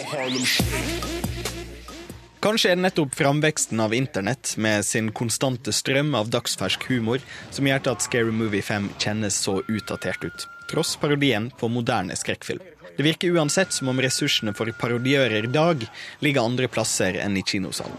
Kanskje 2.45 2.69
er 2.69 2.77
det 2.77 2.83
nettopp 2.83 3.15
framveksten 3.17 3.79
av 3.81 3.93
internett 3.97 4.51
med 4.61 4.85
sin 4.85 5.07
konstante 5.17 5.73
strøm 5.73 6.13
av 6.13 6.29
dagsfersk 6.29 6.83
humor 6.91 7.23
som 7.49 7.65
gjør 7.65 7.89
at 7.95 8.05
Scary 8.05 8.33
Movie 8.33 8.61
5 8.61 8.91
kjennes 9.01 9.39
så 9.47 9.63
utdatert 9.65 10.27
ut, 10.27 10.45
tross 10.69 10.93
parodien 11.01 11.49
på 11.57 11.71
moderne 11.73 12.13
skrekkfilm. 12.13 12.61
Det 12.95 13.03
virker 13.03 13.35
uansett 13.35 13.73
som 13.75 13.91
om 13.91 14.01
ressursene 14.01 14.53
for 14.55 14.71
parodiører 14.79 15.47
i 15.47 15.51
dag 15.51 15.83
ligger 16.23 16.47
andre 16.47 16.69
plasser 16.71 17.19
enn 17.19 17.35
i 17.37 17.43
kinosalen. 17.43 17.97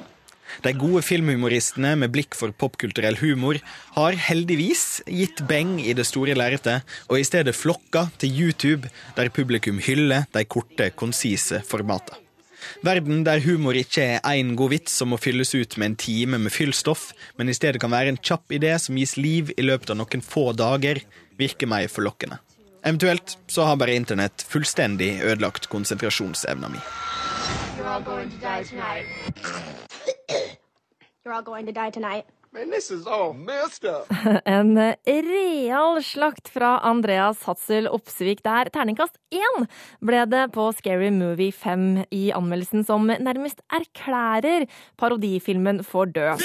De 0.65 0.73
gode 0.73 1.03
filmhumoristene 1.05 1.93
med 2.01 2.13
blikk 2.15 2.37
for 2.39 2.55
popkulturell 2.57 3.19
humor 3.21 3.59
har 3.97 4.17
heldigvis 4.29 5.03
gitt 5.05 5.43
beng 5.49 5.77
i 5.83 5.93
det 5.97 6.07
store 6.09 6.37
lerretet, 6.39 6.87
og 7.11 7.21
i 7.21 7.27
stedet 7.29 7.57
flokka 7.57 8.07
til 8.23 8.33
YouTube, 8.33 8.89
der 9.19 9.29
publikum 9.29 9.83
hyller 9.85 10.25
de 10.33 10.47
korte, 10.49 10.89
konsise 10.97 11.61
formatene. 11.67 12.23
Verden 12.83 13.21
der 13.27 13.43
humor 13.45 13.77
ikke 13.79 14.03
er 14.17 14.25
én 14.33 14.55
god 14.59 14.73
vits 14.73 14.97
som 14.99 15.13
må 15.13 15.21
fylles 15.21 15.53
ut 15.55 15.77
med 15.77 15.93
en 15.93 16.01
time 16.01 16.41
med 16.41 16.55
fyllstoff, 16.55 17.11
men 17.37 17.53
i 17.53 17.55
stedet 17.55 17.81
kan 17.83 17.93
være 17.93 18.15
en 18.15 18.19
kjapp 18.19 18.57
idé 18.57 18.73
som 18.81 18.97
gis 18.99 19.15
liv 19.21 19.53
i 19.57 19.67
løpet 19.67 19.93
av 19.93 20.01
noen 20.01 20.25
få 20.25 20.51
dager, 20.57 21.05
virker 21.39 21.71
meg 21.71 21.93
forlokkende. 21.93 22.41
Eventuelt 22.87 23.39
så 23.47 23.63
har 23.63 23.77
bare 23.77 23.95
internett 23.95 24.43
fullstendig 24.43 25.21
ødelagt 25.23 25.67
konsentrasjonsevna 25.67 26.69
mi. 26.69 26.79
You're 27.79 27.89
all 27.91 28.03
going 28.03 28.31
to 28.31 28.37
die 28.39 28.65
tonight. 28.65 29.07
You're 31.25 31.35
all 31.35 31.43
going 31.43 31.67
to 31.67 31.73
die 31.73 31.91
tonight. 31.91 32.25
Man, 32.53 32.71
this 32.71 32.91
is 32.91 33.07
all 33.07 33.33
messed 33.35 33.85
up. 33.85 34.07
En 34.47 34.79
real 35.05 36.03
slakt 36.03 36.49
fra 36.49 36.79
Andreas 36.79 37.43
Hatzel 37.43 37.89
Opsvik 37.89 38.45
der. 38.47 38.71
Terningkast 38.71 39.19
én 39.35 39.67
ble 40.01 40.23
det 40.31 40.47
på 40.55 40.71
Scary 40.79 41.11
Movie 41.11 41.53
5 41.53 42.07
i 42.15 42.31
anmeldelsen 42.39 42.87
som 42.87 43.11
nærmest 43.11 43.61
erklærer 43.67 44.71
parodifilmen 44.97 45.83
for 45.85 46.07
død. 46.07 46.39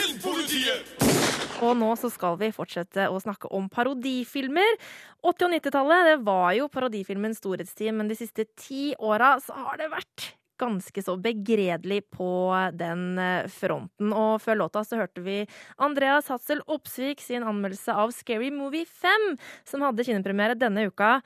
Og 1.62 1.76
nå 1.78 1.92
så 2.00 2.10
skal 2.10 2.40
vi 2.42 2.50
fortsette 2.56 3.06
å 3.12 3.20
snakke 3.22 3.52
om 3.54 3.68
parodifilmer. 3.70 4.78
80- 5.22 5.48
og 5.48 5.56
90-tallet 5.56 6.08
det 6.10 6.20
var 6.26 6.52
jo 6.58 6.70
parodifilmens 6.74 7.42
storhetstid, 7.42 7.94
men 7.94 8.10
de 8.10 8.18
siste 8.18 8.48
ti 8.58 8.92
åra 8.98 9.36
har 9.38 9.78
det 9.78 9.92
vært 9.94 10.32
ganske 10.62 11.02
så 11.02 11.16
begredelig 11.22 12.04
på 12.14 12.32
den 12.78 13.18
eh, 13.22 13.48
fronten. 13.50 14.12
Og 14.14 14.42
før 14.44 14.60
låta 14.64 14.84
så 14.86 15.00
hørte 15.00 15.24
vi 15.26 15.40
Andreas 15.82 16.30
Hatzel 16.34 16.62
Opsvik 16.70 17.24
sin 17.24 17.46
anmeldelse 17.48 17.96
av 17.98 18.14
Scary 18.14 18.52
Movie 18.54 18.86
5, 18.86 19.32
som 19.66 19.86
hadde 19.86 20.06
kinnepremiere 20.06 20.58
denne 20.60 20.86
uka. 20.90 21.20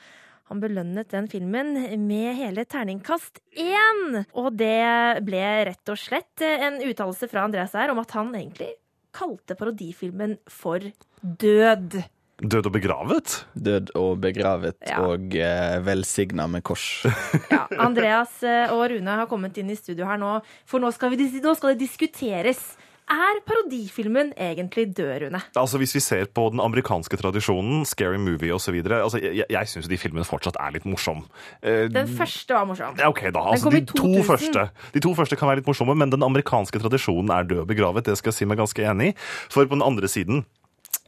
Han 0.52 0.62
belønnet 0.62 1.10
den 1.10 1.28
filmen 1.32 1.74
med 2.06 2.36
hele 2.38 2.68
terningkast 2.70 3.42
én! 3.58 4.24
Og 4.38 4.54
det 4.60 5.24
ble 5.26 5.46
rett 5.72 5.92
og 5.92 6.00
slett 6.00 6.44
en 6.46 6.80
uttalelse 6.86 7.32
fra 7.32 7.48
Andreas 7.48 7.74
her 7.76 7.92
om 7.92 8.04
at 8.04 8.14
han 8.14 8.30
egentlig 8.38 8.76
kalte 9.16 9.56
parodifilmen 9.60 10.38
for 10.52 10.84
Død. 11.24 11.96
Død 12.36 12.68
og 12.68 12.74
begravet? 12.76 13.34
Død 13.56 13.94
og 13.96 14.18
begravet 14.20 14.76
Ja. 14.84 15.00
og 15.08 15.32
eh, 15.40 15.78
velsigna 15.88 16.48
med 16.52 16.66
kors. 16.68 16.84
Ja, 17.54 17.62
Andreas 17.80 18.42
eh, 18.44 18.68
og 18.76 18.90
Rune 18.92 19.16
har 19.22 19.30
kommet 19.32 19.56
inn 19.62 19.72
i 19.72 19.78
studio 19.80 20.06
her 20.10 20.20
nå, 20.20 20.34
for 20.68 20.84
nå 20.84 20.92
skal, 20.92 21.16
vi, 21.16 21.30
nå 21.40 21.54
skal 21.56 21.74
det 21.74 21.86
diskuteres. 21.86 22.66
Er 23.06 23.38
parodifilmen 23.46 24.32
egentlig 24.34 24.88
død, 24.98 25.12
Rune? 25.22 25.42
Altså 25.56 25.78
Hvis 25.78 25.94
vi 25.96 26.00
ser 26.02 26.26
på 26.26 26.48
den 26.50 26.60
amerikanske 26.64 27.18
tradisjonen, 27.22 27.84
Scary 27.86 28.18
Movie 28.18 28.54
osv. 28.54 28.80
Altså, 28.82 29.20
jeg, 29.22 29.46
jeg 29.50 29.68
syns 29.70 29.90
de 29.92 30.00
filmene 30.02 30.26
fortsatt 30.26 30.58
er 30.58 30.74
litt 30.74 30.88
morsomme. 30.90 31.28
Eh, 31.62 31.86
Den 31.94 32.10
første 32.18 32.58
var 32.58 32.66
morsom. 32.66 32.98
Ja, 32.98 33.12
ok 33.14 33.28
da. 33.30 33.46
Altså, 33.54 33.70
de, 33.70 33.84
to 33.86 34.24
første, 34.26 34.70
de 34.96 35.04
to 35.06 35.14
første 35.14 35.38
kan 35.38 35.52
være 35.52 35.62
litt 35.62 35.70
morsomme, 35.70 35.94
men 35.94 36.10
den 36.10 36.26
amerikanske 36.26 36.82
tradisjonen 36.82 37.30
er 37.30 37.46
død 37.46 37.66
begravet. 37.70 38.08
Det 38.10 38.18
skal 38.18 38.34
jeg 38.34 38.40
si 38.40 38.50
meg 38.50 38.58
ganske 38.64 38.82
enig 38.90 39.14
i. 39.14 39.18
For 39.54 39.70
på 39.70 39.78
den 39.78 39.86
andre 39.86 40.10
siden 40.10 40.46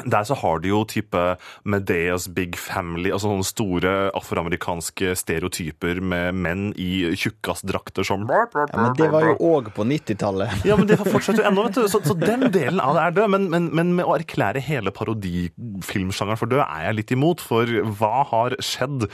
der 0.06 0.24
så 0.30 0.36
har 0.38 0.60
du 0.62 0.68
jo 0.70 0.84
type 0.86 1.22
Medeas 1.66 2.28
Big 2.30 2.54
Family, 2.60 3.10
altså 3.10 3.32
sånne 3.32 3.48
store 3.48 3.94
afroamerikanske 4.18 5.16
stereotyper 5.18 6.02
med 6.06 6.38
menn 6.38 6.68
i 6.78 7.16
tjukkasdrakter 7.18 8.06
som 8.06 8.28
Ja, 8.30 8.46
men 8.76 8.94
det 9.00 9.08
var 9.10 9.26
jo 9.26 9.34
òg 9.42 9.72
på 9.74 9.86
90-tallet. 9.90 10.62
ja, 10.70 10.78
men 10.78 10.86
det 10.90 11.00
fortsetter 11.02 11.42
jo 11.42 11.48
ennå, 11.50 11.66
vet 11.66 11.80
du. 11.80 11.88
Så, 11.90 12.04
så 12.06 12.14
den 12.14 12.46
delen 12.54 12.82
av 12.84 12.94
det 12.94 13.06
er 13.08 13.16
død. 13.18 13.32
Men, 13.34 13.48
men, 13.50 13.70
men 13.74 13.96
med 13.98 14.06
å 14.06 14.14
erklære 14.20 14.62
hele 14.68 14.94
parodifilmsjangeren 14.94 16.40
for 16.40 16.52
død 16.52 16.62
er 16.68 16.86
jeg 16.90 17.00
litt 17.00 17.16
imot. 17.18 17.42
For 17.42 17.74
hva 17.98 18.22
har 18.30 18.58
skjedd 18.62 19.08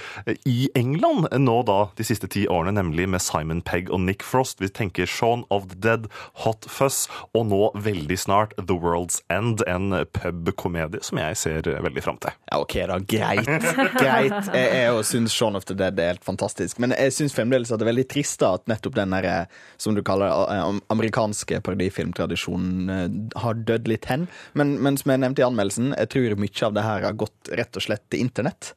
i 0.50 0.67
England 0.76 1.30
nå 1.39 1.58
da 1.69 1.80
de 1.96 2.08
siste 2.08 2.28
ti 2.28 2.43
årene, 2.52 2.76
nemlig 2.76 3.08
med 3.15 3.24
Simon 3.24 3.63
Pegg 3.63 3.88
og 3.88 4.04
Nick 4.04 4.28
Frost? 4.28 4.60
Vi 4.60 4.67
tenker 4.67 5.08
Shaun 5.08 5.48
of 5.48 5.72
the 5.72 5.80
Dead, 5.88 6.12
Hot 6.43 6.67
Fuzz, 6.67 7.08
og 7.32 7.48
nå 7.54 7.63
veldig 7.88 8.19
snart 8.19 8.58
The 8.60 8.76
World's 8.76 9.22
End, 9.32 9.63
en 9.69 9.96
pubkomedie 10.12 10.72
som 11.05 11.19
jeg 11.21 11.39
ser 11.39 11.69
veldig 11.86 12.03
fram 12.03 12.19
til. 12.21 12.36
Ja, 12.49 12.59
OK, 12.62 12.75
da. 12.89 12.99
Greit. 12.99 13.49
Greit. 14.01 14.49
Jeg, 14.53 14.69
jeg 14.73 15.05
syns 15.09 15.36
Shaun 15.36 15.57
of 15.59 15.67
the 15.69 15.77
Dead 15.77 15.99
er 15.99 16.13
helt 16.13 16.25
fantastisk. 16.25 16.79
Men 16.83 16.95
jeg 16.97 17.15
syns 17.15 17.36
fremdeles 17.36 17.71
at 17.71 17.81
det 17.81 17.88
er 17.88 17.91
veldig 17.91 18.07
trist 18.12 18.41
da, 18.43 18.53
at 18.57 18.67
nettopp 18.71 18.97
den 18.97 19.15
der, 19.15 19.29
eh, 19.29 19.63
som 19.81 19.97
du 19.97 20.03
kaller 20.05 20.31
eh, 20.31 20.79
amerikanske 20.93 21.62
parodifilmtradisjonen 21.65 22.93
eh, 22.93 23.07
har 23.43 23.59
dødd 23.67 23.89
litt 23.91 24.07
hen. 24.12 24.27
Men, 24.57 24.77
men 24.83 24.99
som 24.99 25.13
jeg 25.13 25.23
nevnte 25.23 25.43
i 25.43 25.47
anmeldelsen, 25.47 25.93
jeg 25.97 26.13
tror 26.13 26.39
mye 26.43 26.67
av 26.67 26.77
det 26.77 26.88
her 26.88 27.09
har 27.09 27.19
gått 27.19 27.53
rett 27.59 27.79
og 27.79 27.88
slett 27.88 28.07
til 28.09 28.25
internett. 28.25 28.73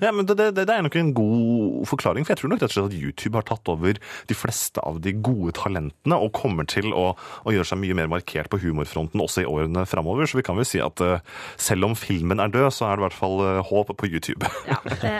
Ja, 0.00 0.12
men 0.12 0.26
det, 0.26 0.36
det, 0.38 0.64
det 0.64 0.72
er 0.72 0.84
nok 0.84 0.96
en 0.96 1.10
god 1.16 1.88
forklaring, 1.90 2.24
for 2.24 2.32
jeg 2.32 2.40
tror 2.40 2.52
nok 2.52 2.62
rett 2.62 2.70
og 2.70 2.76
slett 2.76 2.92
at 2.92 2.96
YouTube 2.96 3.36
har 3.36 3.46
tatt 3.48 3.68
over 3.68 3.98
de 3.98 4.36
fleste 4.36 4.80
av 4.86 5.00
de 5.04 5.12
gode 5.12 5.52
talentene 5.58 6.16
og 6.16 6.32
kommer 6.36 6.68
til 6.68 6.94
å, 6.96 7.10
å 7.44 7.54
gjøre 7.54 7.68
seg 7.68 7.80
mye 7.82 7.96
mer 7.98 8.10
markert 8.12 8.50
på 8.52 8.60
humorfronten 8.62 9.20
også 9.20 9.44
i 9.44 9.48
årene 9.48 9.84
framover. 9.88 10.28
Så 10.28 10.40
vi 10.40 10.46
kan 10.46 10.56
vel 10.58 10.68
si 10.68 10.80
at 10.82 11.02
eh, 11.04 11.20
selv 11.56 11.84
om 11.88 11.96
filmen 11.98 12.40
er 12.40 12.48
død, 12.54 12.70
så 12.74 12.88
er 12.88 12.96
det 12.96 13.02
i 13.02 13.06
hvert 13.08 13.18
fall 13.18 13.36
eh, 13.46 13.60
håp 13.70 13.92
på 13.98 14.06
YouTube. 14.10 14.46
ja, 14.70 14.78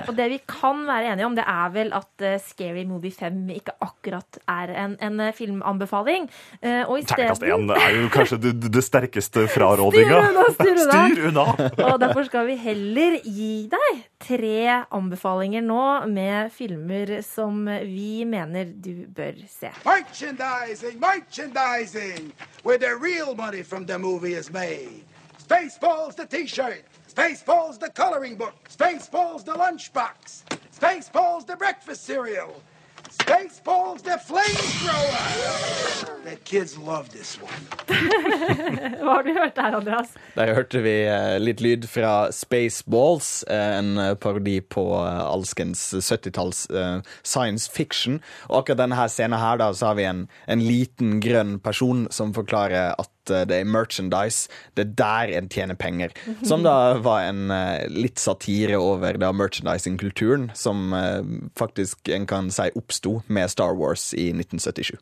Og 0.09 0.15
det 0.19 0.29
vi 0.35 0.41
kan 0.49 0.85
være 0.89 1.13
enige 1.13 1.27
om, 1.27 1.37
det 1.39 1.45
er 1.49 1.73
vel 1.75 1.93
at 1.97 2.25
eh, 2.27 2.39
Scary 2.43 2.85
Movie 2.89 3.13
5 3.15 3.45
ikke 3.57 3.75
akkurat 3.85 4.41
er 4.49 4.75
en, 4.85 4.97
en 5.03 5.21
eh, 5.29 5.33
filmanbefaling. 5.37 6.29
Eh, 6.63 6.83
Og 6.89 7.01
Terningkast 7.07 7.43
isteden 7.43 7.71
én 7.71 7.75
er 7.79 7.97
jo 8.03 8.09
kanskje 8.15 8.39
det, 8.43 8.55
det 8.75 8.85
sterkeste 8.85 9.47
frarådinga. 9.53 10.21
Styr 10.59 10.83
unna. 10.83 10.93
Styr 11.09 11.27
unna! 11.31 11.47
Og 11.93 12.01
derfor 12.03 12.27
skal 12.29 12.47
vi 12.49 12.57
heller 12.61 13.19
gi 13.25 13.69
deg 13.73 14.03
tre 14.23 14.83
anbefalinger 14.95 15.63
nå 15.65 15.83
med 16.11 16.53
filmer 16.55 17.19
som 17.27 17.65
vi 17.87 18.25
mener 18.29 18.71
du 18.75 19.05
bør 19.15 19.39
se. 19.49 19.71
Merchandising, 19.87 20.99
merchandising, 21.01 22.33
where 22.65 22.79
the 22.79 22.95
real 22.97 23.35
money 23.35 23.63
from 23.63 23.87
the 23.87 23.99
movie 23.99 24.35
is 24.35 24.51
made. 24.53 25.05
Spaceballs 25.49 26.15
the 26.15 26.27
t-shirt, 26.27 26.85
Spaceballs 27.09 27.79
the 27.81 27.89
coloring 27.89 28.37
book, 28.37 28.69
Spaceballs 28.69 29.47
the 29.47 29.53
lunchbox, 29.53 30.43
Spaceballs 30.79 31.47
the 31.47 31.57
breakfast 31.57 32.05
cereal, 32.05 32.63
Spaceballs 33.09 34.03
the 34.03 34.19
flamethrower. 34.29 36.25
The 36.25 36.37
kids 36.45 36.77
love 36.77 37.09
this 37.09 37.39
one. 37.41 37.65
Hva 37.89 39.15
har 39.15 39.23
du 39.23 39.33
hørt 39.33 39.57
der, 39.57 39.77
Andreas? 39.79 40.13
Der 40.37 40.53
hørte 40.55 40.83
vi 40.85 40.95
eh, 41.09 41.39
litt 41.41 41.63
lyd 41.65 41.89
fra 41.89 42.29
Spaceballs, 42.33 43.45
eh, 43.49 43.79
en 43.79 43.97
eh, 43.97 44.15
parodi 44.21 44.61
på 44.61 44.85
alskens 45.01 45.95
70-talls 45.95 46.67
eh, 46.69 47.01
science 47.23 47.73
fiction. 47.73 48.21
Og 48.51 48.61
akkurat 48.61 48.85
denne 48.85 49.09
scenen 49.09 49.41
her, 49.41 49.57
da, 49.65 49.73
så 49.73 49.95
har 49.95 49.97
vi 49.97 50.05
en, 50.11 50.27
en 50.45 50.61
liten 50.61 51.23
grønn 51.25 51.57
person 51.65 52.05
som 52.13 52.37
forklarer 52.37 52.93
at 53.01 53.15
det 53.29 53.61
er 53.61 53.69
merchandise. 53.69 54.49
Det 54.77 54.87
er 54.87 54.95
der 54.99 55.35
en 55.39 55.49
tjener 55.53 55.79
penger. 55.79 56.15
Som 56.47 56.65
da 56.67 56.99
var 57.05 57.27
en 57.29 57.51
eh, 57.55 57.87
litt 57.93 58.19
satire 58.23 58.79
over 58.81 59.19
da 59.21 59.33
merchandising-kulturen, 59.33 60.51
som 60.55 60.93
eh, 60.97 61.23
faktisk 61.59 62.09
en 62.15 62.27
kan 62.29 62.51
si 62.55 62.71
oppsto 62.79 63.21
med 63.29 63.51
Star 63.53 63.77
Wars 63.79 64.11
i 64.15 64.31
1977. 64.33 64.97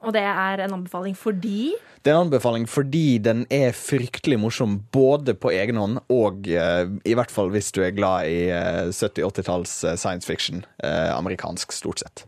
Og 0.00 0.14
det 0.16 0.22
er 0.24 0.62
en 0.64 0.72
anbefaling 0.78 1.16
fordi 1.18 1.74
Det 2.00 2.08
er 2.08 2.16
en 2.16 2.30
anbefaling 2.30 2.64
fordi 2.70 3.18
den 3.20 3.44
er 3.52 3.74
fryktelig 3.76 4.38
morsom 4.40 4.78
både 4.92 5.34
på 5.36 5.52
egen 5.52 5.76
hånd 5.76 5.98
og 6.08 6.48
eh, 6.48 6.88
i 7.04 7.16
hvert 7.18 7.32
fall 7.32 7.52
hvis 7.52 7.68
du 7.76 7.82
er 7.84 7.92
glad 7.92 8.30
i 8.30 8.48
eh, 8.48 8.88
70-80-talls 8.88 9.74
eh, 9.84 9.98
science 10.00 10.24
fiction. 10.24 10.64
eh, 10.82 11.12
amerikansk, 11.12 11.72
stort 11.76 12.00
sett. 12.00 12.24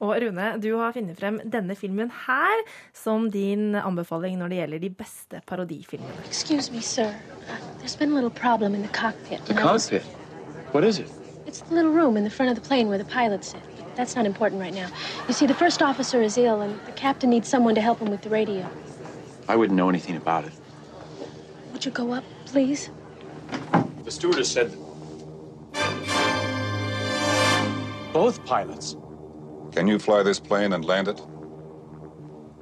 Og 0.00 0.14
Rune, 0.22 0.44
du 0.62 0.70
har 0.80 0.94
funnet 0.96 1.18
frem 1.20 1.40
denne 1.52 1.74
filmen 1.76 2.08
her 2.26 2.62
som 2.96 3.26
din 3.30 3.74
anbefaling 3.76 4.38
når 4.40 4.48
det 4.48 4.56
gjelder 4.62 4.78
de 4.86 4.90
beste 4.96 5.40
parodifilmene. 5.46 6.22
Excuse 6.26 6.72
me, 6.72 6.80
sir. 6.80 7.12
There's 7.82 7.98
been 7.98 8.12
a 8.12 8.14
little 8.14 8.30
problem 8.30 8.74
in 8.74 8.80
the 8.82 8.88
cockpit. 8.88 9.44
The 9.44 9.52
and 9.52 9.60
I 9.60 9.72
was- 9.72 9.90
cockpit? 9.90 10.06
What 10.72 10.84
is 10.84 10.98
it? 11.00 11.10
It's 11.46 11.60
the 11.68 11.74
little 11.74 11.90
room 11.92 12.16
in 12.16 12.24
the 12.24 12.30
front 12.30 12.50
of 12.50 12.56
the 12.62 12.66
plane 12.68 12.88
where 12.88 12.96
the 12.98 13.10
pilots 13.10 13.48
sit. 13.50 13.60
That's 13.96 14.14
not 14.16 14.24
important 14.24 14.62
right 14.62 14.72
now. 14.74 14.88
You 15.28 15.34
see, 15.34 15.46
the 15.46 15.54
first 15.54 15.82
officer 15.82 16.22
is 16.22 16.38
ill, 16.38 16.60
and 16.62 16.78
the 16.86 16.92
captain 16.92 17.28
needs 17.28 17.48
someone 17.48 17.74
to 17.74 17.80
help 17.82 17.98
him 17.98 18.08
with 18.10 18.22
the 18.22 18.30
radio. 18.30 18.64
I 19.48 19.56
wouldn't 19.56 19.76
know 19.76 19.88
anything 19.88 20.16
about 20.16 20.44
it. 20.44 20.52
Would 21.72 21.84
you 21.84 21.90
go 21.90 22.12
up, 22.14 22.24
please? 22.46 22.88
The 24.04 24.10
stewardess 24.10 24.50
said. 24.52 24.70
Both 28.12 28.44
pilots. 28.46 28.96
Can 29.72 29.86
you 29.86 29.98
fly 29.98 30.22
this 30.22 30.40
plane 30.40 30.72
and 30.72 30.84
land 30.84 31.08
it? 31.08 31.20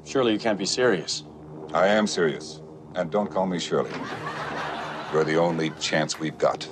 Surely 0.04 0.32
you 0.32 0.38
can't 0.38 0.58
be 0.58 0.66
serious. 0.66 1.24
I 1.72 1.86
am 1.88 2.06
serious. 2.06 2.60
And 2.94 3.10
don't 3.10 3.30
call 3.30 3.46
me 3.46 3.58
Shirley. 3.58 3.90
You're 5.12 5.24
the 5.24 5.36
only 5.36 5.70
chance 5.80 6.20
we've 6.20 6.36
got. 6.36 6.68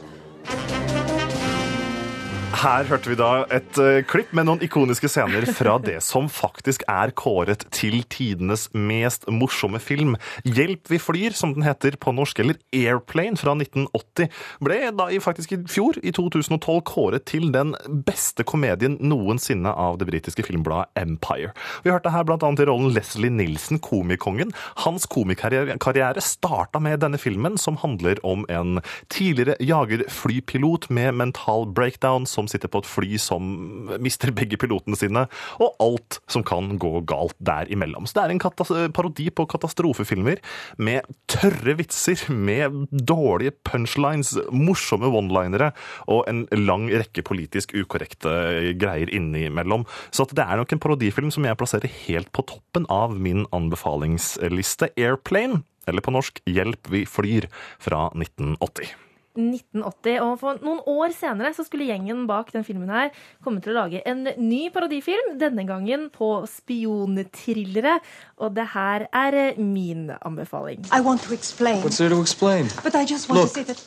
Her 2.56 2.86
hørte 2.88 3.10
vi 3.10 3.16
da 3.18 3.42
et 3.52 3.76
uh, 3.76 3.98
klipp 4.08 4.30
med 4.36 4.46
noen 4.48 4.62
ikoniske 4.64 5.10
scener 5.12 5.44
fra 5.52 5.74
det 5.82 5.98
som 6.04 6.24
faktisk 6.32 6.86
er 6.88 7.10
kåret 7.12 7.66
til 7.74 7.98
tidenes 8.08 8.70
mest 8.72 9.26
morsomme 9.28 9.76
film. 9.82 10.14
'Hjelp, 10.40 10.88
vi 10.88 10.96
flyr', 10.96 11.36
som 11.36 11.52
den 11.52 11.66
heter 11.66 11.98
på 12.00 12.14
norsk, 12.16 12.40
eller 12.40 12.56
'Airplane' 12.72 13.36
fra 13.36 13.52
1980, 13.60 14.30
ble 14.64 14.78
da 14.96 15.08
i, 15.12 15.20
faktisk 15.20 15.52
i 15.52 15.58
fjor, 15.68 15.98
i 16.00 16.14
2012, 16.16 16.80
kåret 16.88 17.26
til 17.28 17.50
den 17.52 17.74
beste 18.08 18.46
komedien 18.48 18.96
noensinne 19.04 19.68
av 19.76 20.00
det 20.00 20.08
britiske 20.08 20.46
filmbladet 20.48 20.88
Empire. 20.96 21.52
Vi 21.84 21.92
hørte 21.92 22.14
her 22.14 22.24
annet 22.24 22.64
i 22.64 22.68
rollen 22.70 22.96
Leslie 22.96 23.30
Nilsen, 23.30 23.82
komikongen. 23.84 24.54
Hans 24.86 25.04
komikarriere 25.04 26.24
starta 26.24 26.80
med 26.80 27.04
denne 27.04 27.20
filmen, 27.20 27.60
som 27.60 27.76
handler 27.84 28.16
om 28.24 28.48
en 28.48 28.80
tidligere 29.12 29.60
jagerflypilot 29.60 30.88
med 30.88 31.20
mental 31.20 31.68
breakdown 31.68 32.24
som 32.24 32.45
sitter 32.50 32.70
på 32.72 32.82
et 32.82 32.88
fly 32.88 33.20
som 33.20 33.46
mister 34.02 34.32
begge 34.36 34.58
pilotene 34.60 34.98
sine, 34.98 35.26
og 35.62 35.76
alt 35.82 36.20
som 36.32 36.44
kan 36.46 36.74
gå 36.80 37.00
galt 37.08 37.36
der 37.38 37.70
imellom. 37.72 38.06
Så 38.06 38.18
det 38.18 38.24
er 38.24 38.34
en 38.36 38.92
parodi 38.96 39.28
på 39.30 39.46
katastrofefilmer 39.50 40.42
med 40.82 41.06
tørre 41.30 41.76
vitser, 41.78 42.26
med 42.32 42.86
dårlige 42.90 43.54
punchlines, 43.66 44.34
morsomme 44.50 45.10
one-linere 45.10 45.72
og 46.10 46.24
en 46.30 46.44
lang 46.56 46.88
rekke 46.92 47.24
politisk 47.26 47.74
ukorrekte 47.76 48.74
greier 48.80 49.10
innimellom. 49.14 49.86
Så 50.10 50.28
det 50.32 50.44
er 50.44 50.60
nok 50.60 50.74
en 50.74 50.82
parodifilm 50.82 51.32
som 51.34 51.46
jeg 51.46 51.58
plasserer 51.58 51.96
helt 52.06 52.32
på 52.36 52.46
toppen 52.48 52.88
av 52.92 53.16
min 53.18 53.46
anbefalingsliste. 53.56 54.92
Airplane, 54.96 55.62
eller 55.86 56.04
på 56.04 56.14
norsk 56.14 56.42
Hjelp, 56.50 56.90
vi 56.92 57.04
flyr, 57.08 57.50
fra 57.82 58.08
1980. 58.14 59.05
1980, 59.36 60.20
og 60.20 60.38
For 60.40 60.60
noen 60.64 60.80
år 60.86 61.14
senere 61.16 61.52
så 61.56 61.64
skulle 61.66 61.88
gjengen 61.88 62.26
bak 62.26 62.52
den 62.54 62.64
filmen 62.64 62.90
her 62.92 63.12
komme 63.44 63.60
til 63.60 63.74
å 63.74 63.82
lage 63.82 64.02
en 64.08 64.26
ny 64.38 64.66
parodifilm, 64.74 65.36
denne 65.40 65.66
gangen 65.68 66.08
på 66.10 66.30
spionthrillere. 66.50 67.98
Og 68.38 68.56
det 68.56 68.68
her 68.74 69.06
er 69.12 69.60
min 69.60 70.10
anbefaling. 70.20 70.86
I 70.92 71.00
want 71.00 71.22
to 71.22 71.34
explain. 71.34 71.82
What's 71.82 71.98
there 71.98 72.10
to 72.10 72.20
explain? 72.20 72.68
But 72.82 72.94
I 72.94 73.04
just 73.04 73.28
want 73.28 73.40
Look. 73.40 73.48
to 73.48 73.54
say 73.54 73.64
that 73.64 73.82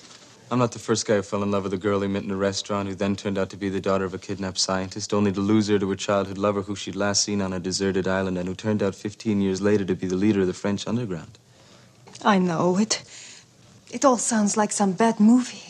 I'm 0.51 0.57
not 0.57 0.71
the 0.71 0.79
first 0.79 1.05
guy 1.05 1.17
who 1.17 1.21
fell 1.21 1.43
in 1.43 1.51
love 1.51 1.63
with 1.63 1.73
a 1.73 1.77
girl 1.77 2.01
he 2.01 2.07
met 2.07 2.23
in 2.23 2.31
a 2.31 2.35
restaurant 2.35 2.89
who 2.89 2.95
then 2.95 3.15
turned 3.15 3.37
out 3.37 3.51
to 3.51 3.57
be 3.57 3.69
the 3.69 3.79
daughter 3.79 4.03
of 4.03 4.15
a 4.15 4.17
kidnapped 4.17 4.57
scientist, 4.57 5.13
only 5.13 5.31
to 5.31 5.39
lose 5.39 5.67
her 5.67 5.77
to 5.77 5.91
a 5.91 5.95
childhood 5.95 6.39
lover 6.39 6.63
who 6.63 6.75
she'd 6.75 6.95
last 6.95 7.23
seen 7.23 7.39
on 7.39 7.53
a 7.53 7.59
deserted 7.59 8.07
island 8.07 8.35
and 8.35 8.47
who 8.47 8.55
turned 8.55 8.81
out 8.81 8.95
15 8.95 9.41
years 9.41 9.61
later 9.61 9.85
to 9.85 9.93
be 9.93 10.07
the 10.07 10.15
leader 10.15 10.41
of 10.41 10.47
the 10.47 10.53
French 10.53 10.87
underground. 10.87 11.37
I 12.25 12.39
know 12.39 12.79
it. 12.79 13.03
It 13.91 14.05
all 14.05 14.17
sounds 14.17 14.55
like 14.55 14.71
some 14.71 14.93
bad 14.93 15.19
movie. 15.19 15.69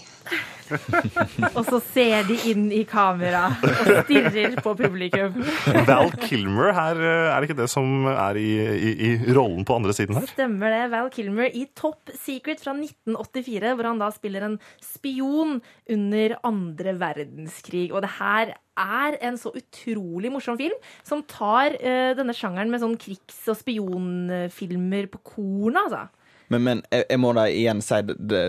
Og 1.57 1.63
så 1.65 1.79
ser 1.93 2.27
de 2.27 2.35
inn 2.51 2.67
i 2.75 2.83
kamera 2.87 3.47
og 3.49 3.87
stirrer 4.05 4.57
på 4.61 4.75
publikum. 4.77 5.39
Val 5.87 6.11
Kilmer 6.21 6.73
her, 6.75 6.99
eh, 7.01 7.29
er 7.31 7.39
det 7.39 7.49
ikke 7.49 7.57
det 7.61 7.69
som 7.71 8.05
er 8.11 8.37
i, 8.37 8.49
i, 8.75 8.91
i 9.07 9.33
rollen 9.33 9.65
på 9.65 9.79
andre 9.79 9.95
siden 9.97 10.19
her? 10.19 10.27
Stemmer 10.29 10.75
det. 10.75 10.83
Val 10.93 11.09
Kilmer 11.13 11.49
i 11.49 11.65
Top 11.77 12.11
Secret 12.13 12.61
fra 12.61 12.75
1984, 12.77 13.73
hvor 13.79 13.89
han 13.89 14.03
da 14.03 14.11
spiller 14.13 14.45
en 14.45 14.59
spion 14.83 15.57
under 15.89 16.37
andre 16.45 16.95
verdenskrig. 17.01 17.87
Og 17.89 18.05
det 18.05 18.13
her 18.19 18.53
er 18.79 19.19
en 19.25 19.41
så 19.41 19.51
utrolig 19.55 20.31
morsom 20.31 20.59
film, 20.59 20.77
som 21.07 21.25
tar 21.27 21.75
uh, 21.81 22.13
denne 22.19 22.35
sjangeren 22.37 22.69
med 22.71 22.83
sånn 22.83 22.95
krigs- 23.01 23.49
og 23.49 23.57
spionfilmer 23.59 25.09
på 25.11 25.25
kornet, 25.33 25.81
altså. 25.87 26.05
Men, 26.49 26.63
men 26.65 26.85
jeg, 26.89 27.05
jeg 27.09 27.21
må 27.21 27.33
da 27.37 27.47
igjen 27.49 27.83
si 27.85 28.01
det, 28.05 28.15
det, 28.29 28.43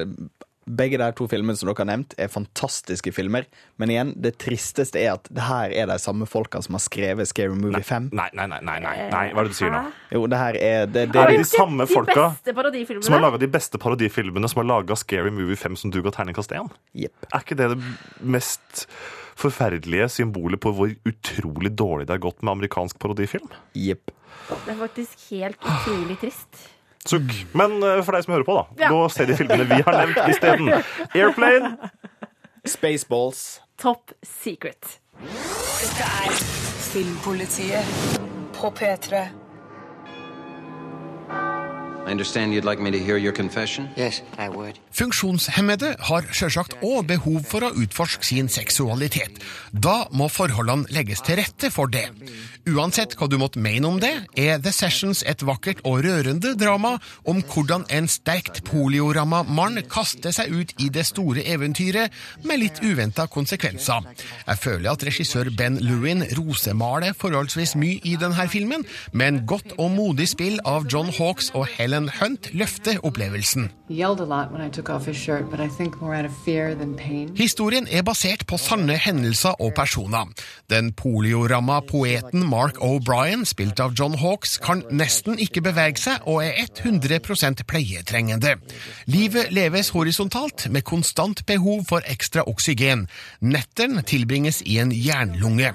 Begge 0.71 0.99
de 1.01 1.07
to 1.19 1.25
filmene 1.27 1.59
som 1.59 1.67
dere 1.67 1.83
har 1.83 1.89
nevnt, 1.89 2.13
er 2.21 2.29
fantastiske 2.31 3.11
filmer. 3.17 3.47
Men 3.81 3.91
igjen, 3.91 4.11
det 4.23 4.37
tristeste 4.39 5.01
er 5.01 5.17
at 5.17 5.27
det 5.33 5.43
her 5.43 5.73
er 5.75 5.89
de 5.91 5.97
samme 5.99 6.29
folka 6.31 6.61
som 6.63 6.77
har 6.77 6.83
skrevet 6.85 7.27
Scary 7.27 7.57
Movie 7.59 7.83
5. 7.83 8.11
Nei, 8.15 8.29
nei, 8.39 8.47
nei, 8.53 8.61
nei, 8.69 8.77
nei, 8.85 8.93
hva 9.11 9.43
er 9.43 9.49
det 9.49 9.55
du 9.55 9.59
sier 9.59 9.73
nå? 9.75 9.83
Jo, 10.15 10.23
det 10.31 10.39
her 10.39 10.59
er 10.61 10.87
Det, 10.87 10.93
det, 10.95 11.07
Det 11.17 11.23
er 11.25 11.33
det, 11.33 11.41
de 11.43 11.49
samme 11.49 11.89
folka 11.91 12.29
de 12.45 12.85
som 13.01 13.17
har 13.17 13.25
laga 13.25 13.41
de 13.43 13.51
beste 13.51 13.81
parodifilmene 13.83 14.51
som 14.53 14.63
har 14.63 14.69
laga 14.69 14.99
Scary 15.01 15.33
Movie 15.35 15.59
5 15.59 15.81
som 15.81 15.95
du 15.95 15.99
ga 16.05 16.13
terningkast 16.15 16.55
1. 16.55 16.71
Yep. 16.95 17.31
Er 17.33 17.43
ikke 17.43 17.59
det 17.59 17.73
det 17.75 17.81
mest 18.21 18.87
forferdelige 19.41 20.11
symbolet 20.13 20.61
på 20.63 20.75
hvor 20.77 20.93
utrolig 21.09 21.73
dårlig 21.73 22.07
det 22.07 22.19
har 22.19 22.27
gått 22.29 22.45
med 22.45 22.59
amerikansk 22.59 23.01
parodifilm? 23.03 23.49
Jepp. 23.75 24.13
Det 24.51 24.75
er 24.75 24.79
faktisk 24.79 25.31
helt 25.33 25.59
utrolig 25.65 26.21
trist. 26.21 26.69
Sukk. 27.11 27.35
Men 27.59 27.79
eh, 27.83 28.01
for 28.07 28.15
deg 28.17 28.27
som 28.27 28.37
hører 28.37 28.47
på, 28.47 28.57
da. 28.61 28.85
Ja. 28.85 28.93
Gå 28.93 29.03
og 29.07 29.13
se 29.15 29.27
de 29.29 29.37
filmene 29.39 29.67
vi 29.71 29.81
har 29.83 29.99
nevnt 30.03 30.21
isteden. 30.31 30.71
Airplane. 31.11 31.75
Spaceballs. 32.69 33.45
Top 33.81 34.13
Secret. 34.27 34.99
Dette 35.21 36.09
er 36.25 36.41
Filmpolitiet 36.91 38.19
på 38.57 38.71
P3. 38.77 39.25
Yes, 43.99 44.23
Funksjonshemmede 44.97 45.93
har 46.09 46.27
sjølsagt 46.35 46.79
òg 46.83 47.05
behov 47.11 47.45
for 47.47 47.67
å 47.67 47.73
utforske 47.83 48.27
sin 48.27 48.49
seksualitet. 48.51 49.39
Da 49.71 50.07
må 50.17 50.31
forholdene 50.33 50.91
legges 50.95 51.23
til 51.27 51.39
rette 51.41 51.71
for 51.71 51.93
det. 51.93 52.07
Uansett 52.71 53.15
hva 53.19 53.29
du 53.31 53.37
måtte 53.41 53.61
mene 53.63 53.89
om 53.89 54.01
det, 54.03 54.13
er 54.39 54.59
The 54.63 54.73
Sessions 54.75 55.23
et 55.29 55.45
vakkert 55.47 55.81
og 55.89 56.03
rørende 56.05 56.55
drama 56.59 56.97
om 57.29 57.41
hvordan 57.53 57.87
en 57.95 58.09
sterkt 58.11 58.63
polioramma 58.67 59.43
mann 59.49 59.81
kaster 59.91 60.35
seg 60.35 60.53
ut 60.53 60.75
i 60.83 60.91
det 60.93 61.07
store 61.09 61.45
eventyret 61.53 62.13
med 62.45 62.63
litt 62.65 62.83
uventa 62.85 63.27
konsekvenser. 63.31 64.09
Jeg 64.47 64.63
føler 64.65 64.91
at 64.93 65.07
regissør 65.07 65.53
Ben 65.57 65.79
Lewin 65.81 66.25
rosemaler 66.37 67.17
forholdsvis 67.17 67.77
mye 67.81 68.01
i 68.05 68.17
denne 68.21 68.49
filmen, 68.51 68.85
men 69.13 69.45
godt 69.49 69.77
og 69.79 69.93
modig 69.95 70.29
spill 70.35 70.61
av 70.69 70.89
John 70.91 71.13
Hawks 71.17 71.53
og 71.55 71.69
Helen 71.91 72.11
Hunt 72.21 72.53
løfte 72.55 72.93
opplevelsen. 73.03 73.65
Historien 77.41 77.89
er 77.91 78.05
basert 78.07 78.45
på 78.47 78.59
sanne 78.63 78.95
hendelser 78.95 79.57
og 79.59 79.73
personer. 79.75 80.31
Den 80.71 80.93
polioramma 80.95 81.81
poeten 81.89 82.47
Mark 82.47 82.79
O'Brien, 82.79 83.43
spilt 83.43 83.83
av 83.83 83.97
John 83.99 84.15
Hawks, 84.23 84.55
kan 84.63 84.85
nesten 84.95 85.43
ikke 85.43 85.65
bevege 85.67 85.99
seg 85.99 86.31
og 86.31 86.45
er 86.47 86.71
100% 86.71 87.67
pleietrengende. 87.67 88.55
Livet 89.11 89.51
leves 89.51 89.91
horisontalt, 89.91 90.69
med 90.71 90.87
konstant 90.87 91.43
behov 91.51 91.89
for 91.91 92.07
ekstra 92.07 92.47
oksygen. 92.47 93.09
Netteren 93.43 93.99
tilbringes 94.07 94.63
i 94.63 94.79
en 94.79 94.95
jernlunge. 94.95 95.75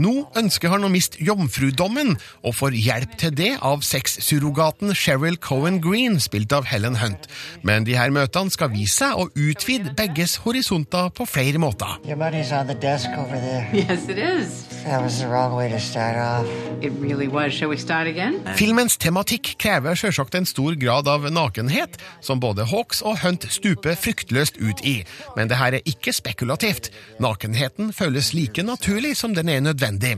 Nå 0.00 0.28
ønsker 0.38 0.72
han 0.72 0.86
å 0.86 0.92
miste 0.92 1.20
jomfrudommen, 1.24 2.16
og 2.46 2.56
får 2.56 2.78
hjelp 2.78 3.16
til 3.20 3.34
det 3.36 3.52
av 3.66 3.84
sexsurrogaten 3.86 4.94
Cheryl 4.96 5.38
Cohen 5.42 5.80
Green, 5.84 6.20
spilt 6.22 6.52
av 6.56 6.68
Helen 6.70 6.98
Hunt. 7.00 7.28
Men 7.66 7.86
de 7.88 7.96
her 7.98 8.12
møtene 8.14 8.52
skal 8.52 8.72
vise 8.72 9.00
seg 9.00 9.16
å 9.16 9.28
utvide 9.38 9.94
begges 9.96 10.36
horisonter 10.44 11.10
på 11.16 11.26
flere 11.28 11.60
måter. 11.62 11.98
Your 12.04 12.18
money's 12.20 12.52
on 12.52 12.66
the 12.66 12.74
desk 12.74 13.08
over 13.16 13.38
there. 13.40 13.68
Yes, 13.72 14.08
it 14.08 14.18
is. 14.18 14.64
That 14.84 15.02
was 15.02 15.20
the 15.20 15.28
wrong 15.28 15.54
way 15.56 15.68
to 15.70 15.78
start 15.80 16.16
off. 16.16 16.48
It 16.82 16.92
really 17.00 17.28
was. 17.28 17.52
Shall 17.52 17.70
we 17.70 17.76
start 17.76 18.08
again? 18.08 18.40
Filmens 18.56 18.96
tematikk 19.00 19.54
krever 19.60 19.98
sjølsagt 19.98 20.36
en 20.38 20.48
stor 20.48 20.76
grad 20.80 21.08
av 21.10 21.26
nakenhet, 21.32 21.98
som 22.24 22.40
både 22.40 22.64
Hawks 22.70 23.02
og 23.04 23.20
Hunt 23.24 23.46
stuper 23.52 23.98
fryktløst 24.00 24.60
ut 24.60 24.80
i. 24.86 25.00
Men 25.36 25.50
det 25.50 25.60
her 25.60 25.76
er 25.76 25.88
ikke 25.88 26.14
spekulativt. 26.16 26.90
Nakenheten 27.20 27.92
føles 27.96 28.32
like 28.36 28.64
naturlig 28.64 29.16
som 29.20 29.36
den 29.36 29.49
er 29.50 29.64
nødvendig. 29.64 30.16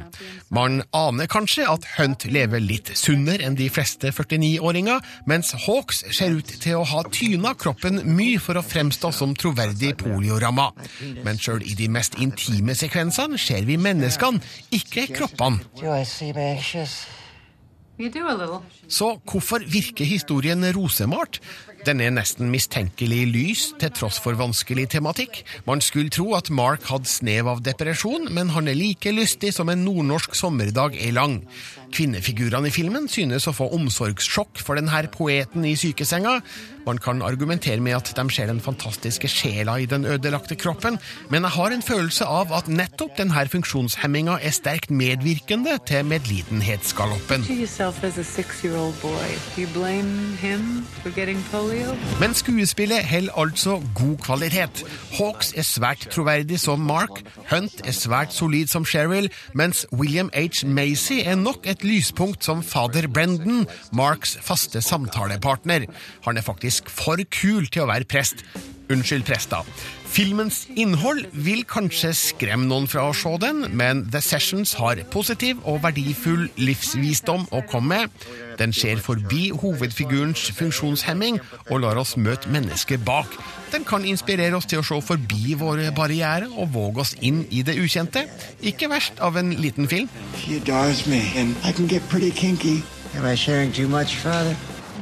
Man 0.52 0.82
aner 0.96 1.30
kanskje 1.30 1.66
at 1.70 1.86
Hunt 1.96 2.26
lever 2.32 2.62
litt 2.62 2.92
sunnere 2.98 3.46
enn 3.46 3.56
de 3.58 3.68
fleste 3.72 4.12
49-åringer, 4.12 5.00
mens 5.30 5.54
Hawks 5.66 6.02
ser 6.12 6.36
ut 6.38 6.52
til 6.62 6.80
å 6.80 6.84
ha 6.92 7.04
tyna 7.12 7.54
kroppen 7.58 8.02
mye 8.16 8.40
for 8.42 8.60
å 8.60 8.64
fremstå 8.66 9.12
som 9.16 9.34
troverdig 9.38 9.94
polioramma. 10.02 10.70
Men 11.24 11.40
sjøl 11.40 11.64
i 11.64 11.76
de 11.78 11.88
mest 11.92 12.18
intime 12.22 12.76
sekvensene 12.78 13.40
ser 13.40 13.66
vi 13.68 13.80
menneskene, 13.80 14.42
ikke 14.78 15.08
kroppene. 15.16 15.62
Så 18.88 19.12
hvorfor 19.28 19.62
virker 19.66 20.08
historien 20.08 20.64
rosemalt? 20.74 21.40
Den 21.82 21.98
er 21.98 22.12
nesten 22.14 22.50
mistenkelig 22.52 23.22
lys, 23.26 23.62
til 23.80 23.90
tross 23.90 24.20
for 24.22 24.38
vanskelig 24.38 24.88
tematikk. 24.94 25.40
Man 25.66 25.82
skulle 25.82 26.12
tro 26.14 26.28
at 26.38 26.50
Mark 26.54 26.86
hadde 26.86 27.10
snev 27.10 27.50
av 27.50 27.62
depresjon, 27.66 28.28
men 28.30 28.52
han 28.54 28.70
er 28.70 28.78
like 28.78 29.10
lystig 29.10 29.50
som 29.56 29.72
en 29.72 29.82
nordnorsk 29.82 30.36
sommerdag 30.38 30.94
er 31.02 31.16
lang. 31.16 31.40
Kvinnefigurene 31.92 32.70
i 32.70 32.74
filmen 32.74 33.08
synes 33.10 33.46
å 33.48 33.54
få 33.56 33.68
omsorgssjokk 33.76 34.60
for 34.64 34.78
denne 34.80 35.02
poeten 35.12 35.66
i 35.68 35.74
sykesenga. 35.76 36.38
Man 36.86 36.98
kan 36.98 37.22
argumentere 37.22 37.80
med 37.80 37.94
at 37.94 38.10
de 38.16 38.24
ser 38.34 38.48
den 38.50 38.60
fantastiske 38.60 39.28
sjela 39.30 39.76
i 39.78 39.86
den 39.86 40.04
ødelagte 40.08 40.56
kroppen, 40.58 40.98
men 41.30 41.46
jeg 41.46 41.54
har 41.56 41.74
en 41.74 41.84
følelse 41.84 42.26
av 42.26 42.52
at 42.56 42.70
nettopp 42.72 43.14
denne 43.20 43.44
funksjonshemminga 43.52 44.38
er 44.42 44.54
sterkt 44.56 44.90
medvirkende 44.90 45.76
til 45.86 46.08
medlidenhetsgaloppen. 46.10 47.46
Men 52.20 52.34
skuespillet 52.34 53.06
holder 53.12 53.38
altså 53.44 53.78
god 53.94 54.16
kvalitet. 54.26 54.84
Hawks 55.18 55.52
er 55.56 55.66
svært 55.68 56.08
troverdig 56.10 56.58
som 56.60 56.80
Mark, 56.80 57.22
Hunt 57.52 57.82
er 57.84 57.92
svært 57.92 58.32
solid 58.34 58.70
som 58.72 58.84
Cheryl, 58.84 59.28
mens 59.54 59.86
William 59.92 60.30
H. 60.34 60.64
Macy 60.66 61.20
er 61.24 61.36
nok 61.36 61.66
et 61.68 61.81
lyspunkt 61.86 62.44
som 62.46 62.62
fader 62.66 63.08
Brendan, 63.08 63.66
Marks 63.92 64.36
faste 64.42 64.82
samtalepartner. 64.84 65.88
Han 66.26 66.38
er 66.38 66.46
faktisk 66.46 66.90
for 66.92 67.20
kul 67.30 67.66
til 67.70 67.84
å 67.84 67.90
være 67.90 68.08
prest. 68.08 68.44
Unnskyld, 68.92 69.26
prester. 69.28 69.66
Filmens 70.12 70.66
innhold 70.76 71.22
vil 71.32 71.62
kanskje 71.64 72.10
skremme 72.12 72.66
noen 72.68 72.84
fra 72.90 73.06
å 73.08 73.14
se 73.16 73.30
den, 73.40 73.62
men 73.72 74.02
The 74.12 74.20
Sessions 74.20 74.74
har 74.76 75.00
positiv 75.08 75.62
og 75.64 75.78
verdifull 75.86 76.50
livsvisdom 76.60 77.46
å 77.48 77.62
komme 77.70 78.02
med. 78.02 78.26
Den 78.60 78.74
ser 78.76 79.00
forbi 79.00 79.46
hovedfigurens 79.62 80.50
funksjonshemming 80.58 81.38
og 81.70 81.80
lar 81.86 82.00
oss 82.02 82.12
møte 82.20 82.52
mennesket 82.52 83.00
bak. 83.06 83.32
Den 83.72 83.88
kan 83.88 84.04
inspirere 84.04 84.58
oss 84.58 84.68
til 84.68 84.82
å 84.82 84.84
se 84.84 85.00
forbi 85.00 85.56
våre 85.56 85.88
barrierer 85.96 86.52
og 86.52 86.74
våge 86.76 87.06
oss 87.06 87.14
inn 87.24 87.46
i 87.48 87.64
det 87.64 87.78
ukjente. 87.80 88.26
Ikke 88.60 88.90
verst 88.92 89.16
av 89.24 89.40
en 89.40 89.54
liten 89.64 89.88
film. 89.88 90.12
She 90.36 90.60
adores 90.60 91.06
me, 91.06 91.24
and 91.40 91.56
I 91.64 91.72
can 91.72 91.88
get 91.88 92.04
pretty 92.12 92.30
kinky. 92.30 92.82
Am 93.16 93.24
I 93.24 93.34
sharing 93.34 93.72
too 93.72 93.88
much, 93.88 94.16
Father? 94.20 94.52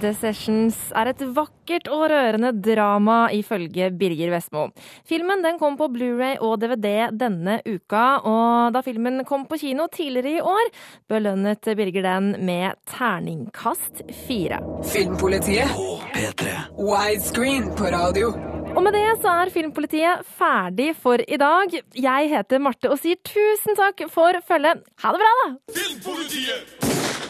The 0.01 0.13
Sessions 0.17 0.77
er 0.97 1.11
et 1.11 1.21
vakkert 1.37 1.89
og 1.93 2.07
rørende 2.09 2.55
drama, 2.65 3.29
ifølge 3.37 3.91
Birger 4.01 4.33
Vestmo. 4.33 4.69
Filmen 5.09 5.45
den 5.45 5.59
kom 5.61 5.77
på 5.77 5.91
Blu-ray 5.93 6.39
og 6.41 6.61
DVD 6.63 7.11
denne 7.13 7.59
uka, 7.67 8.05
og 8.25 8.73
da 8.73 8.81
filmen 8.87 9.21
kom 9.29 9.45
på 9.51 9.59
kino 9.61 9.91
tidligere 9.93 10.39
i 10.39 10.45
år, 10.55 10.71
belønnet 11.11 11.69
Birger 11.77 12.07
den 12.07 12.31
med 12.47 12.81
terningkast 12.89 14.01
fire. 14.25 14.63
Filmpolitiet 14.89 15.77
og 15.77 16.01
P3. 16.17 16.57
Widescreen 16.81 17.69
på 17.77 17.93
radio. 17.93 18.33
Og 18.71 18.85
med 18.87 18.95
det 18.95 19.07
så 19.21 19.35
er 19.43 19.53
Filmpolitiet 19.53 20.25
ferdig 20.39 20.95
for 20.97 21.21
i 21.21 21.41
dag. 21.41 21.75
Jeg 21.99 22.31
heter 22.31 22.63
Marte 22.63 22.93
og 22.93 23.01
sier 23.03 23.21
tusen 23.27 23.77
takk 23.77 24.07
for 24.15 24.39
følget. 24.47 24.87
Ha 25.03 25.13
det 25.13 25.25
bra, 25.25 25.35
da! 25.43 25.51
Filmpolitiet! 25.77 27.30